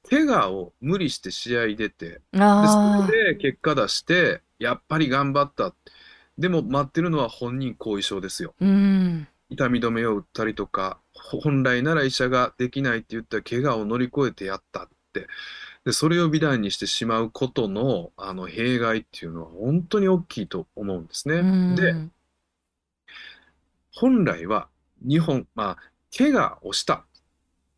[0.09, 5.75] 怪我を無理して試合出て、で、あそれで結果出して、やっぱり頑張った。
[6.39, 8.55] でも待ってるのは本人後遺症ですよ。
[8.61, 9.29] あ、うん。
[9.51, 15.27] 痛み止めを打ったりとか、本来なら医者ができないって言った怪我を乗り越えてやったって。
[15.85, 21.77] で、それを美談にしてしまうことの、あの、弊害っていうのは本当に大きいと思うんですうね。
[21.77, 22.13] で、ん。
[23.93, 24.69] 本来は
[25.03, 25.77] 日本、まあ、
[26.17, 27.05] 怪我をした。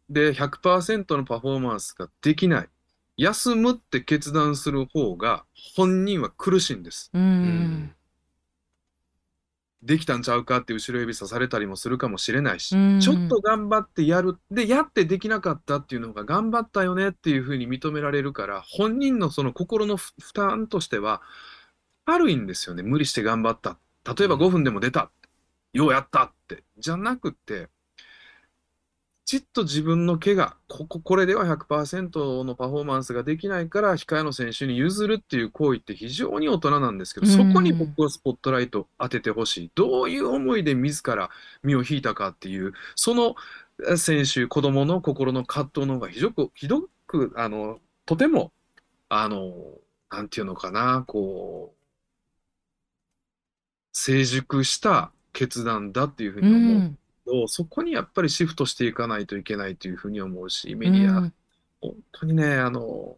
[0.09, 2.69] で、100%のパフォーマンスができない。
[3.17, 5.45] 休むって決断する方が
[5.75, 7.11] 本人は苦しいんです。
[7.14, 7.96] ううんん。
[9.83, 14.39] できたんちゃうかって後ろ指さされたりもするかもしれないし、うんちょっと頑張ってやる。
[14.51, 21.22] で、やってできなかったっていうのが頑張ったよねっていうふうに認められるから、本人のその心の負負担としては
[22.05, 22.83] 軽いんですよね。
[22.83, 23.79] 無理して頑張った。
[24.16, 25.11] 例えばうん5分でも出た。
[25.72, 26.64] ようやったって。
[26.79, 27.76] じゃなくて、き
[29.27, 39.70] ちっと自分の怪我、ここ、これでは100%のパフォーマンスができないから、控えの選手に譲るっていう行為って非常に大人なんですけど、うんそこに僕はスポットライト当ててほしい。
[39.74, 41.29] どういう思いで自ら
[41.64, 43.35] 身を引いたかっていう、その
[43.91, 48.53] え選手、子供の心の葛藤の方がひどく、ひどく、あの、とても、
[49.09, 49.53] あの、
[50.09, 51.77] なんていうのかな、こう、
[53.93, 56.79] 成熟した決断だっていうふううに思う。
[56.79, 56.99] ん。
[57.27, 61.35] ど、そこにやっぱりシフトしていかないといけないというふうに思うし、メディア、うん
[61.81, 63.16] 本当にね、あの、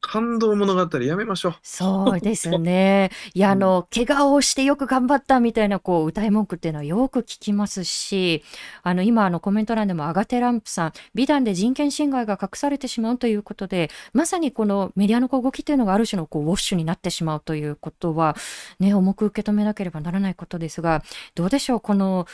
[0.00, 1.54] 感動物語やめましょう。
[1.62, 3.10] そうですね。
[3.34, 8.44] いや、あの、怪我をしてよく頑張ったみたいな、こう、歌い文句っていうのはよく聞きますし、
[8.84, 18.36] あの、今、あの、コメント欄でもアガテランプさん、美談で人権侵害が隠されてしまうということで、まさにこのメディアのこう動きっていうのがある種のこう、ウォッシュになってしまうということは、
[18.78, 21.02] ね、重く受け止めなければならないことですが、
[21.34, 22.26] どうでしょう、この、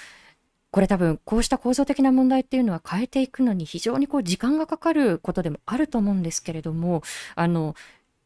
[0.73, 7.03] これ多分こうした構造的な問題っていうのは変えていくのに非常にこう時間がかかることでもあると思うんですけれども
[7.37, 7.77] あの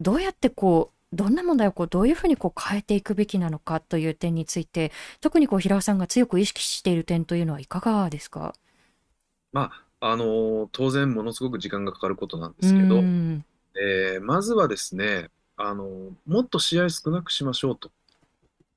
[0.01, 8.55] どうやってこうどんな問題をこうどういうふうにこう変えていくべきなのかという点について特にこう平尾さんが強く意識している点というのはいかがですか？
[9.53, 9.71] ま
[10.01, 13.45] あ、あの、当然ものすごく時間がかかることなんでうすけど、ん
[13.77, 17.91] えーまずはですね、あの、もっと試合少なくしましょうと。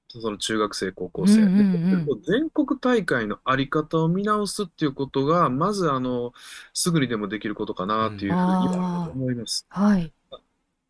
[0.09, 1.41] その中学生、高校生。
[1.43, 6.33] うんうんうんで全国大会のあり方を見直すっていうことが、まず、あの、
[6.73, 9.65] すぐにでもできることかなっていうふうには思います。
[9.69, 10.11] はい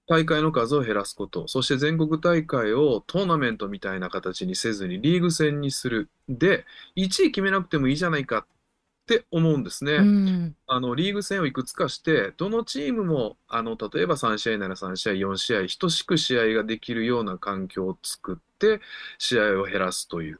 [0.09, 6.09] 大会の数を減らすこと、そして全国大会をトーナメントみたいな形にせずにリーグ戦にする。
[6.27, 6.65] で、
[6.95, 8.47] 1位決めなくてもいいじゃないか
[9.15, 9.93] って思うんですね。
[9.93, 10.55] うん。
[10.67, 18.81] あのリーグ戦をいくつかして、どのチームもあの例えば3試合なら3試合、4試合、等しく試合ができるような環境を作って、
[19.17, 20.39] 試合を減らすという。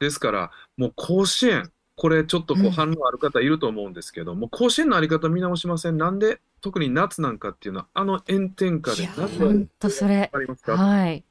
[0.00, 2.66] ですから、もう甲子園、これちょっとこうん。
[2.66, 5.96] う反応ある方いると思うんですけど、もう甲子園のあり方見直しません。
[5.96, 10.28] なんで、特に夏なんかっていうのは、あの炎天下で本当それ。
[10.32, 11.24] ありますか、はい。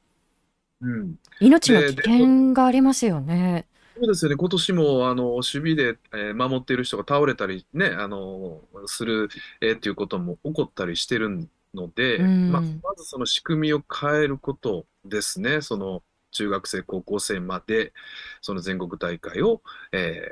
[0.80, 3.66] うん、命の危険がありますよね
[4.00, 9.28] そうですよね、今年もあの守備で、えー守っている人が倒れたり、ね、あのする、
[9.60, 12.52] えーっていうことも起こったりしてるので、うん。
[12.52, 17.92] まあ、まずその仕組みを変えることですね、その中学生、高校生まで、
[18.40, 20.22] その全国大会を、え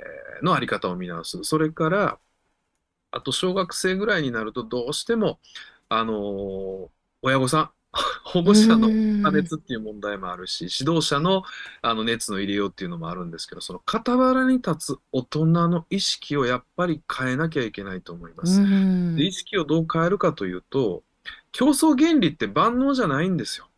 [0.43, 2.21] ーのあり方を見直す、それから、
[3.11, 5.41] あと小学生ぐらいになると、どうしても、
[5.89, 6.91] あのー
[7.23, 7.71] 親御さん、
[8.25, 11.43] 保護者のうん加熱っていう問題もあるし、指導者の
[11.83, 18.61] あの熱の入れようっていうのもあるんですけど、その傍らに立つ大人の意識をやっぱり変えなきゃいけないと思います。
[18.61, 21.03] うんで意識をどう変えるかというと、
[21.53, 23.69] 競争原理って万能じゃないんですよ。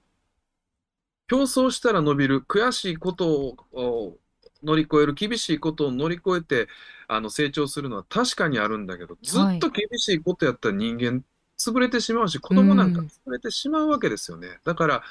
[1.28, 4.18] 競争したら伸びる、悔しいことをお
[4.62, 6.68] 乗り越える、厳しいことを乗り越えて
[7.06, 11.24] あの成長するのは確かにあるんだけど、ずっと厳しいことやったら人間
[11.58, 14.58] 潰れてしまうし、子供なんか潰れてしまうわけですよね。
[14.64, 15.02] だから、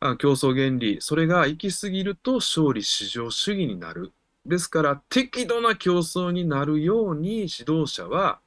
[0.00, 4.12] あ競争原理、それが行き過ぎると勝利至上主義になる。
[4.46, 8.40] ですから、適度な競争になるように指導者は、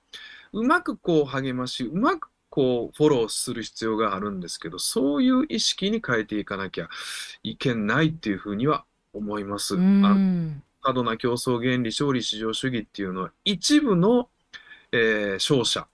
[0.52, 6.90] うまくこう励まし、うまくこうフォローする必要があるんですけど、そういう意識に変えていかなきゃ
[7.42, 9.76] いけないっていうふうには思います。
[9.76, 14.30] うあん過度な競争原理、勝利至上主義っていうのは、一部の、
[14.92, 15.88] えー勝者、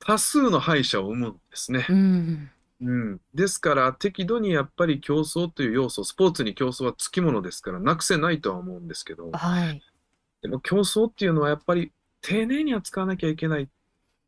[0.00, 1.86] 多数の敗者を生むんですね。
[1.88, 2.50] うん。
[2.82, 9.82] うん、ですから、適度にやっぱり競争という要素、スポーツに競争はつきものですから、なくせないとは思うんですけど、はい。
[10.42, 11.92] でも競争っていうのはやっぱり
[12.22, 13.68] 丁寧に扱わなきゃいけない。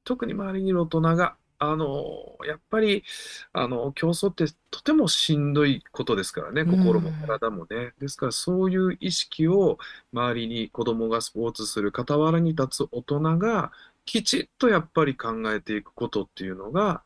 [0.04, 3.04] 特に周りにいる大人が、あの、やっぱり、
[3.52, 7.92] あの、競争ってとてもしんどいことですからね、心も体もね。
[8.00, 9.78] ですから、そういう意識を
[10.12, 13.70] 周りに子供がスポーツする傍らに立つ大人が、
[14.04, 17.04] きちっとやっぱり考えていくことっていうのが、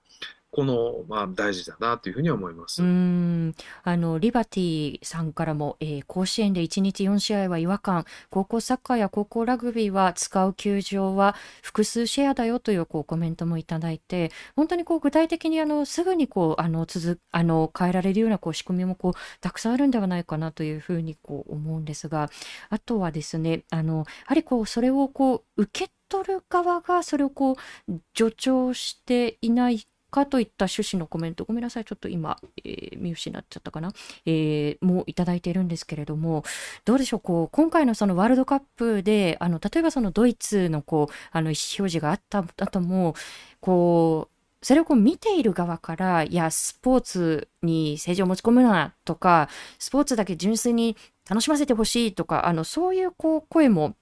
[0.57, 2.83] この、まあ、大事だなというふうに思います。
[2.83, 22.31] うんあのリバティさんからも、えー甲子園で1日4試合は違和感高校サッカーや高校ラグビーは使う球場は複数シェアだよというこうコメントもいただいて本当にこう具体的にあのすぐにこうあの続あの変えられるようなこう仕組みもこうたくさんあるんではないかなというふうにこう思うんですが
[22.71, 29.87] あとはですねあのやはりこうそれをこう受け取る側がそれをこう助長していない
[30.17, 33.93] かといった趣旨のコメントごめんなさいちょっと今、えー見失っちゃったかな、
[34.25, 36.43] えーもういただいているんですけれども
[36.87, 43.15] どうでしょうこう今回のそのワールドカップであの例えばそのドイツのこうあの意思表示があった後も
[43.61, 49.49] こうそれをこう見ている側からいやスポーツに政治を持ち込むなとか
[49.79, 50.97] スポーツだけ純粋に
[51.29, 53.95] 楽しませてほしいとかあのそういうこう声も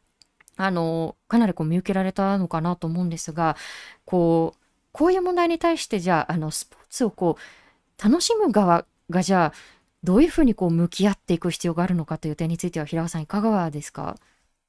[0.57, 3.57] あのかなりこう見受けられたのかなと思うんですが
[4.05, 4.64] こう
[4.95, 9.53] こういう問題に対してじゃああのスポーツをこう楽しむ側がじゃあ
[10.05, 14.17] どういうふうにこう向き合っていく必要があるのかという点については平尾さんいかがですか？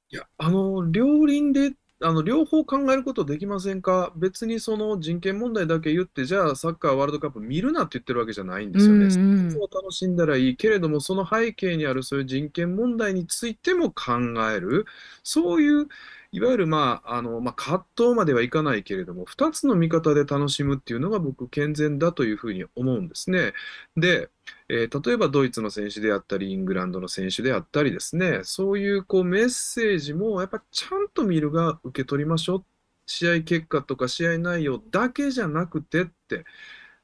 [0.08, 4.12] いや、あの、両輪で、あの、両方考えることできませんか？
[4.16, 9.10] 別にその人権問題だけ言って、じゃあサッカーワールドカップ見るなって言ってるわけじゃないんですよね。
[9.10, 9.18] ス
[9.58, 14.14] ポ楽しんだらいいけれども、その背景にあるそういう人権問題についても考
[14.50, 14.86] える。
[15.22, 15.88] そういう、
[16.36, 23.54] いわゆる、まあ、あの、まあ、葛藤まではいかないけれども、二つの見方で楽しむっていうのが僕、健全だというふうに思うんですね。
[23.96, 24.30] で、
[24.68, 32.64] えー例えばドイツの選手であったり、イングランドの選手であったりですね、そういうこうメッセージもやっぱちゃんと見るが受け取りましょう。
[33.06, 36.44] 試合結果とか試合内容だけじゃなくてって、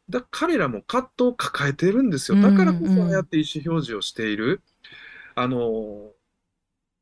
[0.09, 2.39] だ彼らも葛藤を抱えてるんですよ。
[2.39, 4.63] だからこうんうんそああやって意思表示をしている。
[5.35, 6.13] あの、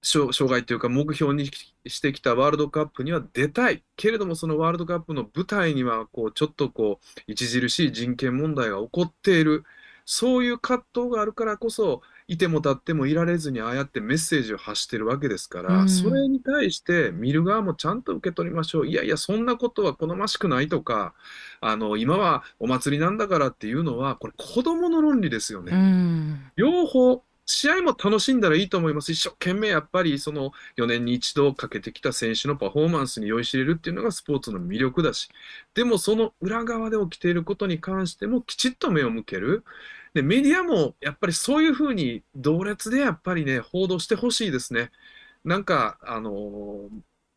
[0.03, 1.51] 障障害というか目標に
[1.87, 3.83] してきたワールドカップには出たい。
[3.97, 9.65] けれどもそのワールドカップの舞台にはこうちょっとこう著しい人権問題が起こっている。
[10.13, 18.87] そういう葛藤があるからこそ、いても立ってもいられずにああやってメッセージを発してるわけですから、うんそれに対して見る側もちゃんと受け取りましょう。
[18.89, 21.15] いやいや、そんなことは好ましくないとか、
[21.61, 25.73] あの、今はお祭りなんだからっていうのは、これ子供の論理ですよね。
[25.73, 29.13] うん両方、試合も楽しんだらいいと思います。
[29.13, 35.29] 一生懸命やっぱりその4年に一度かけてきた選手のパフォーマンスに酔いしれるっていうのがスポーツの魅力だし、
[35.75, 39.65] でもその裏側で起きていることに関してもきちっと目を向ける。
[40.15, 44.91] で、メディアもやっぱりそういうふうに同列でやっぱりね、報道してほしいですね。
[45.45, 46.91] なんか、あのー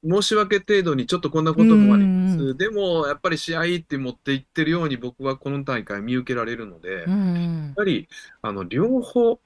[0.05, 2.55] 申し訳程度にちょっとこんなこともあります。
[2.57, 8.09] でも、やっぱり試合って持っていってるように僕はこの大会見受けられるので、やっうんぱり、
[8.41, 9.39] あの、両方、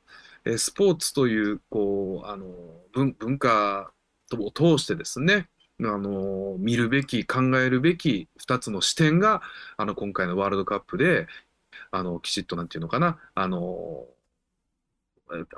[0.54, 2.48] えスポーツという、こう、あの、
[2.94, 3.92] 文、文化
[4.34, 9.42] を通してですね、あの、見るべき、考えるべき2つの視点が、
[9.78, 11.28] あの、今回のワールドカップで、
[11.92, 14.08] あの、きちっとなんていうのかな、あの、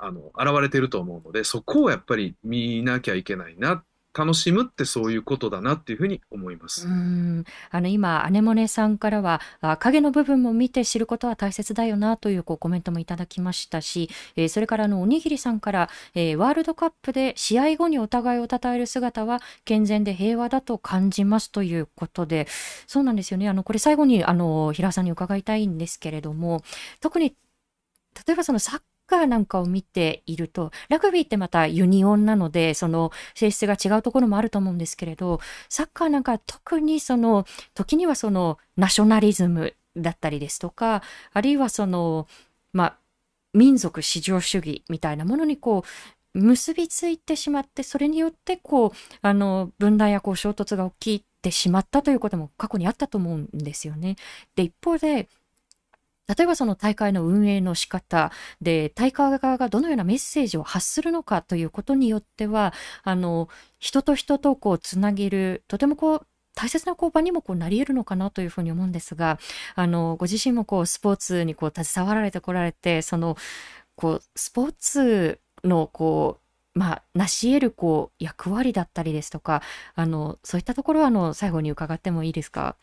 [0.00, 3.84] あの、現れてると思うので、そこをやっぱり見なきゃいけないな。
[4.12, 6.86] 楽しむってそういうことだなっていうふうに思います。
[7.70, 9.40] あの今、アネモネさんからは、
[9.78, 22.48] 影の部分も見て知ることは大切だよなというこうコメントもいただきましたし、えーそれからあのおにぎりさんから、えーワールドカップで試合後にお互いを称える姿は健全で平和だと感じますということで、
[22.86, 23.48] そうなんですよね。
[23.48, 26.62] あのこれ最後にあの平さんに伺いたいんですけれども、
[27.00, 27.36] 特に
[28.26, 28.80] 例えばそのサッ
[29.10, 37.44] カーなんかを見ていると、ラグビーってまたユニオンなので、その性質が違うところもあると思うんですけれど、サッカーなんか特にその、
[37.74, 41.02] 時にはそのナショナリズムだったりですとか、
[41.32, 42.28] あるいはその、
[42.72, 42.96] まあ、
[43.52, 45.84] 民族至上主義みたいなものにこ
[46.34, 54.16] う、結びついてしまって、それによってこう、あの、分断やこう衝突が起きてしまったということも過去にあったと思うんですよね。
[54.54, 55.28] で、一方で、
[56.36, 62.72] 例えばその大会の運営の仕方で、大会側がどのようなメッセージを発するのかということによっては、
[63.02, 69.38] あの、人と人とこうつなげる、とてもこう、大切な場にもこうなり得るのかなというふうに思うんですが、
[69.74, 73.36] あの、ご自身もこうスポーツにこう携わられてこられて、その、
[73.96, 79.62] こう、スポーツのこう、まあ、成し得るこう役割だったりですとか、
[79.96, 82.76] あのそういったところはあの最後に伺ってもいいですか？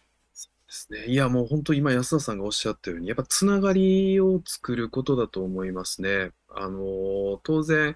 [0.68, 1.06] ですね。
[1.08, 6.32] いや、もう本当今安田さんがおっしゃったように、やっぱつながりを作ることだと思いますね。
[6.50, 7.96] あの、当然、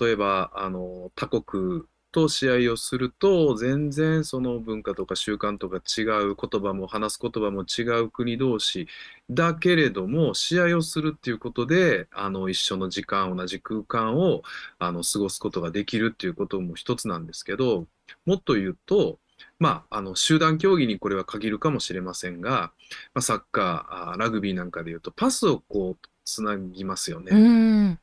[0.00, 8.88] 例えば、あの、他国と試合をすると、全然その文化とか習慣とか違う言葉も話す言葉も違う国同士
[9.28, 14.42] だけれども、試合をするっていうことで、あの、一緒の時間、同じ空間を、
[14.78, 17.86] あの、過ごすことができるっていうことも一つなんですけど、
[18.24, 19.18] もっと言うと、
[19.58, 22.72] まあ、あの集団競技にこれは限るかもしれませんが、
[23.14, 27.98] まあ、サッカー、ラグビーなんかでいうと、パスをこうつなぎますよね。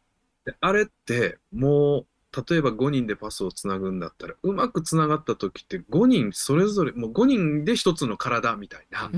[0.45, 2.05] であれってもう
[2.49, 9.09] 例えば5人でパスをつなぐんだったらうまくつながった時って5人それぞれもう5人で1つの体みたいな、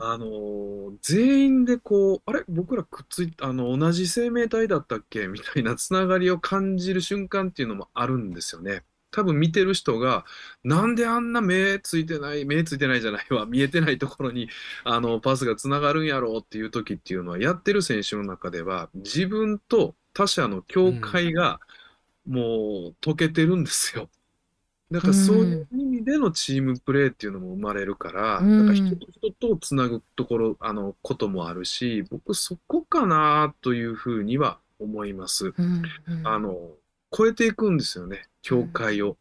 [0.00, 2.42] あの全員でこうあれ？
[2.48, 5.28] 僕らくっついあの同じ生命体だったっけ？
[5.28, 8.84] みたいなつながりを感じる瞬間っていうのもあるんですよね。
[9.14, 10.24] 多分見てる人が、
[10.64, 14.48] なんであんな目ついてない、目ついてないじゃないわ、 見えてないところに
[14.82, 21.60] あのパスがつながるんやろうっていう時っていうのは、やってる選手の中では、自分と他者の境界が
[22.26, 24.10] もう解けてるんですよ。
[24.90, 35.54] だからそういう意味でのチームプレーっていうのも生まれるから、うん、だから人と人とつなぐところ、あの、こともあるし、僕そこかなというふうには思います。
[35.56, 36.72] うんうん、あの、
[37.16, 38.28] 超えていくんですよね。
[38.44, 39.16] 教会を。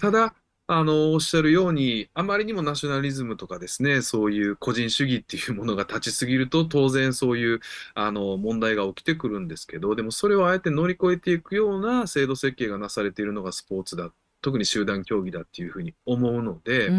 [0.00, 0.34] ただ、
[0.66, 7.60] あの、おっしゃるように、あまりにもナショナリズムとかですね、そういう個人主義っていうものが立ちすぎると、当然そういう、
[7.94, 14.10] あの、問題が起きてくるんですけど、でもそれをあえて乗り越えていくような制度設計がなされているのがスポーツだ、
[14.40, 16.90] 特に集団競技だっていうふうに思うので、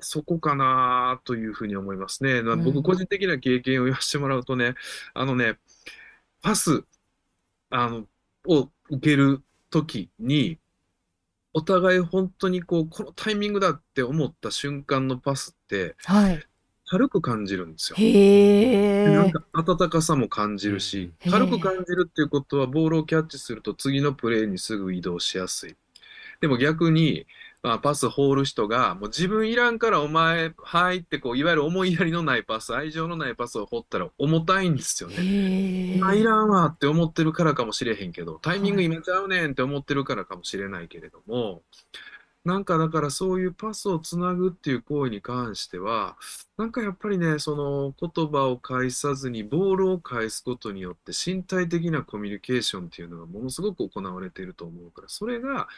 [0.00, 2.42] そこかなというふうに思いますね。
[2.56, 4.74] 僕個人的な経験を言わせてもらうとね、
[5.14, 5.58] あのね、
[6.42, 6.84] パス、
[7.70, 8.04] あの、
[8.46, 10.58] を受けるときに、
[11.52, 16.44] お互い本当にこう、このタイミングだって思った瞬間のパスって、はい。
[16.86, 17.96] 軽く感じるんですよ。
[17.98, 25.76] へなんか温かさも感じるし、軽く感じるっていうことはボールをキャッチすると次のプレーにすぐ移動しやすい。
[26.40, 27.26] でも逆に、
[27.62, 35.96] まあ、パス放る人が、もう自分いらんからお前入ってこう、いわゆる思いやりのないパス、愛情のないパスを放ったら重たいんですよね。
[35.96, 41.62] 今いらんわって思ってるからかもしれへんけど、タイミング今ちゃうねんって思ってるからかもしれないけれども、
[42.44, 46.16] なんかだからそういうパスをつなぐっていう行為に関しては、
[46.56, 55.68] なんかやっぱりね、その言葉を返さずにボールを返すことによって身体的なコミュニケーションっていうのがものすごく行われていると思うから、それが、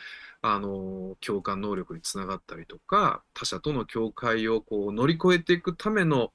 [0.41, 6.33] あの、共感能力につながったりとか、他者との境界をこう乗り越えていくための、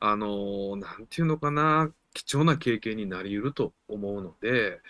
[0.00, 4.80] あの、なんていうのかな、貴重な経験になり得ると思うので、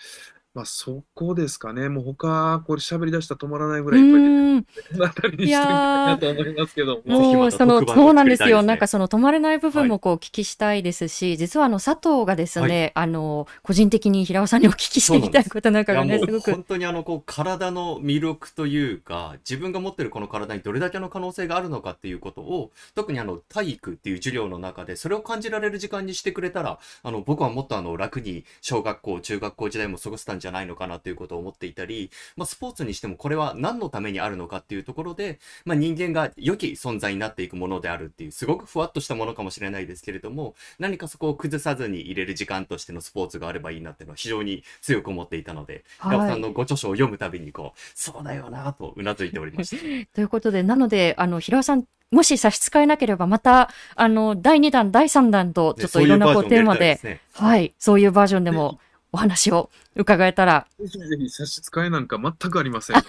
[0.52, 1.88] まあ、そこですかね。
[1.88, 5.06] もう他、これ喋り出したら止まらないぐらいいっぱい出てる。
[5.06, 7.20] あたりにしてるかなと思いますけども。
[7.34, 8.62] もう、その、そうなんですよ。
[8.64, 16.50] なんかその止まれない部分もこう、聞きしたいですし、実はあの、佐藤がですね、あの、個人的に平尾さんにお聞きしてみたいことなんかがね、すごく。
[16.50, 49.82] 本当にあの、こう、体の魅力というか、自分が持ってるこの体にどれだけの可能性があるのかっていうことを、特にあの、体育っていう授業の中で、それを感じられる時間にしてくれたら、あの、僕はもっとあの、楽に小学校、中学校時代も過ごせたんじゃないのかなっていうことを思っていたり、まあ、スポーツにしてもこれは何のためにあるのかっていうところで、まあ、人間が良き存在になっていくものであるっていう、すごくふわっとしたものかもしれないですけれども、何かそこを崩さずに入れる時間としてのスポーツがあればいいなっていうのは非常に強く思っていたので、はい、さんのご著書を読むたびにこう、そうだよなとうなずいておりました。
[50.14, 58.80] ということで、なので、あの、平尾さん、もし差し支えなければ、また、あの、第2弾、第3弾と、ちょっといろんなこうテーマで、ね、はい、そういうバージョンでも
[59.12, 60.66] お話を伺えたら。
[60.78, 62.96] ぜひぜひ差し支えなんか全くありません。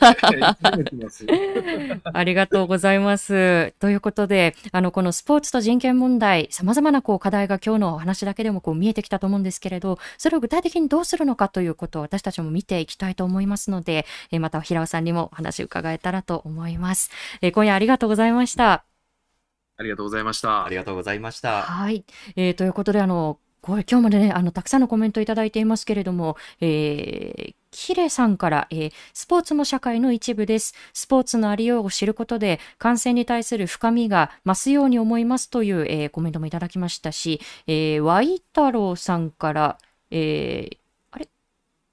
[2.13, 3.73] ありがとうございます。
[3.79, 17.11] ということで、あの、このスポーツと人権問題、様々なこう課題が今日のお話だけでもこう見えてきたと思うんですけれど、それを具体的にどうするのかということを私たちも見ていきたいと思いますので、えまた平尾さんにもお話を伺えたらと思います。
[17.41, 18.83] え今夜ありがとうございました。
[19.77, 20.65] ありがとうございました。
[20.65, 21.63] ありがとうございました。
[21.63, 22.05] はい。
[22.35, 30.73] えー、ということで、あの、これ今日までね、あの、たくさんのコメントいただいていますけれども、えー、キレさんから、えー、スポーツも社会の一部です。
[30.93, 39.77] スポーツのありようを知ることで、感染に対する深みが増すように思いますという、えー、コメントもいただきましたし、えー、ワイ太郎さんから、
[40.09, 40.77] えー、
[41.11, 41.29] あれ？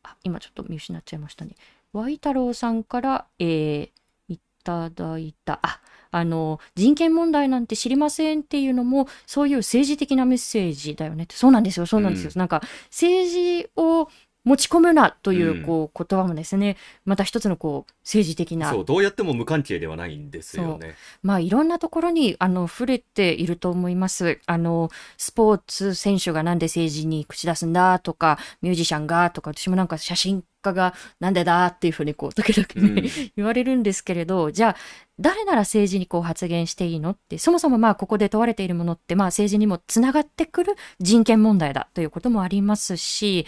[0.05, 1.53] あ、今ちょっと見失っちゃいましたね。
[1.93, 3.91] ワイ太郎さんから、えー、
[4.31, 11.35] いただいた、あ、あの人権問題なんて知りませんっていうのもそういう政治的なメッセージだよねって。
[11.35, 11.87] そうなんですよ。
[11.87, 14.09] そうなんですよ、うん、なんか政治を
[14.45, 15.63] 持ち込むなといううん。
[15.63, 20.95] こう言葉もですね、また一つのこう政治的なそう、どうやっても無関係ではないんですよね。
[21.23, 24.41] まあいろんなところにあの触れていると思います。
[24.47, 33.11] あのスポーツ選手がなんで政治に口出すんだとか、ミュージシャンがとか、私もなんか写真家がなんでだっていうふうにこう時々ね、うん。
[33.37, 34.77] 言われるんですけれど、じゃあ
[35.19, 37.11] 誰なら政治にこう発言していいの？
[37.11, 43.47] って、そもそもまあここで問われているものってまあ政治にもつながってくる人権問題だということもありますし、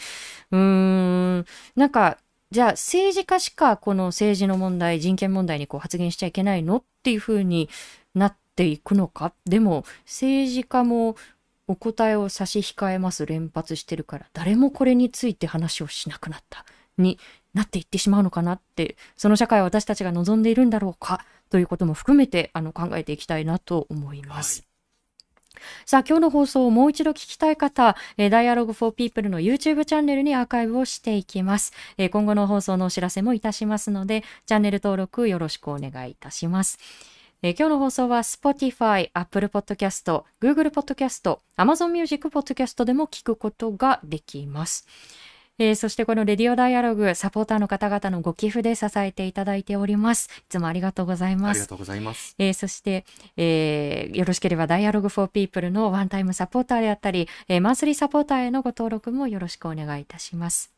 [0.50, 1.44] うーん、
[1.76, 2.18] なんか
[2.50, 6.78] じゃあ政治家しかこの政治の問題、人権問題にこう発言しちゃいけないの？
[6.78, 7.68] っていうふうに
[8.14, 9.32] なっていくのか？
[9.44, 11.16] でも政治家も
[11.68, 16.64] お答えを差し控えます連発してるから誰もこれについて話をしなくなった
[17.00, 17.18] に
[17.54, 24.70] なっていってしまうのかなってその社会を私たちが望んでいるんだろうかということも含めてあの考えていきたいなと思います。
[25.84, 36.78] さあ、今日の放送をもう一度聞きたい方、えー、Dialogue for People の YouTube チャンネルにアーカイブをしていきます、えー今後の放送のお知らせもいたしますので、チャンネル登録よろしくお願いいたします。
[37.42, 44.86] えー今日の放送は Spotify、Apple Podcast、Google Podcast、Amazon Music Podcast でも聞くことができます。
[45.60, 50.30] えーそしてこのレディオダイアログ、サポーターの方々のご寄付で支えていただいております。
[50.38, 51.50] いつもありがとうございます。
[51.50, 52.34] ありがとうございます。
[52.38, 53.04] えーそして、
[53.36, 60.72] えーよろしければ Dialogue for People のワンタイムサポーターであったり、えーマンスリーサポーターへのご登録もよろしくお願いいたします。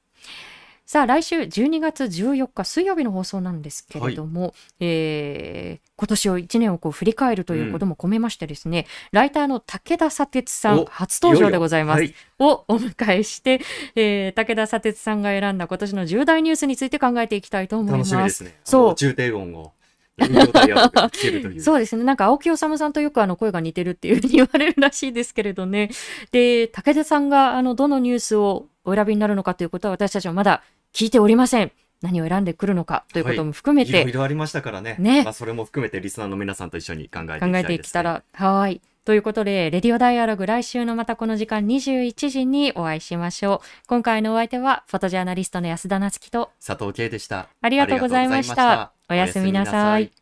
[0.93, 12.03] さあ、来週12月14日水曜日の放送なんですけれども、えー今年を1年をこう振り返るということも込めましてですね、ライターの武田砂鉄さんお初登場でございます。
[12.03, 13.62] よよをお迎えして、
[13.95, 18.14] えー武田砂鉄さんが選んだ今年の重大ニュースについて考えていきたいと思いはい、ます。
[18.14, 18.61] 楽しみですね。
[18.62, 19.72] そう重低音を。
[21.59, 22.05] そうですね。
[22.05, 25.88] なんか青木治さんとよくあの声が似てるっていうふうに言われるらしいですけれどね。
[26.32, 30.62] で、武田さんがあのどのニュースをお選びになるのかということは私たちはまだ
[30.93, 31.72] 聞いておりません。
[32.03, 34.97] 何を選んでくるのかということも含めいろいてろありましたからね。
[34.99, 37.64] ねまあ、それも含めてリスナーの皆さんと一緒に考えていきた考えいです、ね。
[37.64, 38.80] ていけたら、はい。
[39.05, 43.86] ということで、レディオダイアログ来週のまたこの時間21時にお会いしましょう。
[43.88, 47.49] 今回のお相手はフォトジャーナリストの安田なつきと佐藤圭でした。
[47.61, 50.12] ありがとうございましたおやすみなさい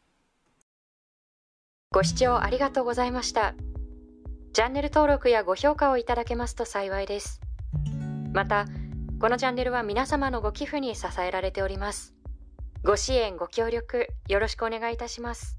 [1.90, 3.54] ご視聴ありがとうございました。
[4.52, 7.40] チャンネル登録やご評価をいただけますと幸いです。
[8.32, 8.66] また、
[9.20, 12.14] このチャンネルは皆様のご寄付に支えられております。
[12.82, 15.58] ご支援、ご協力、よろしくお願いいたします。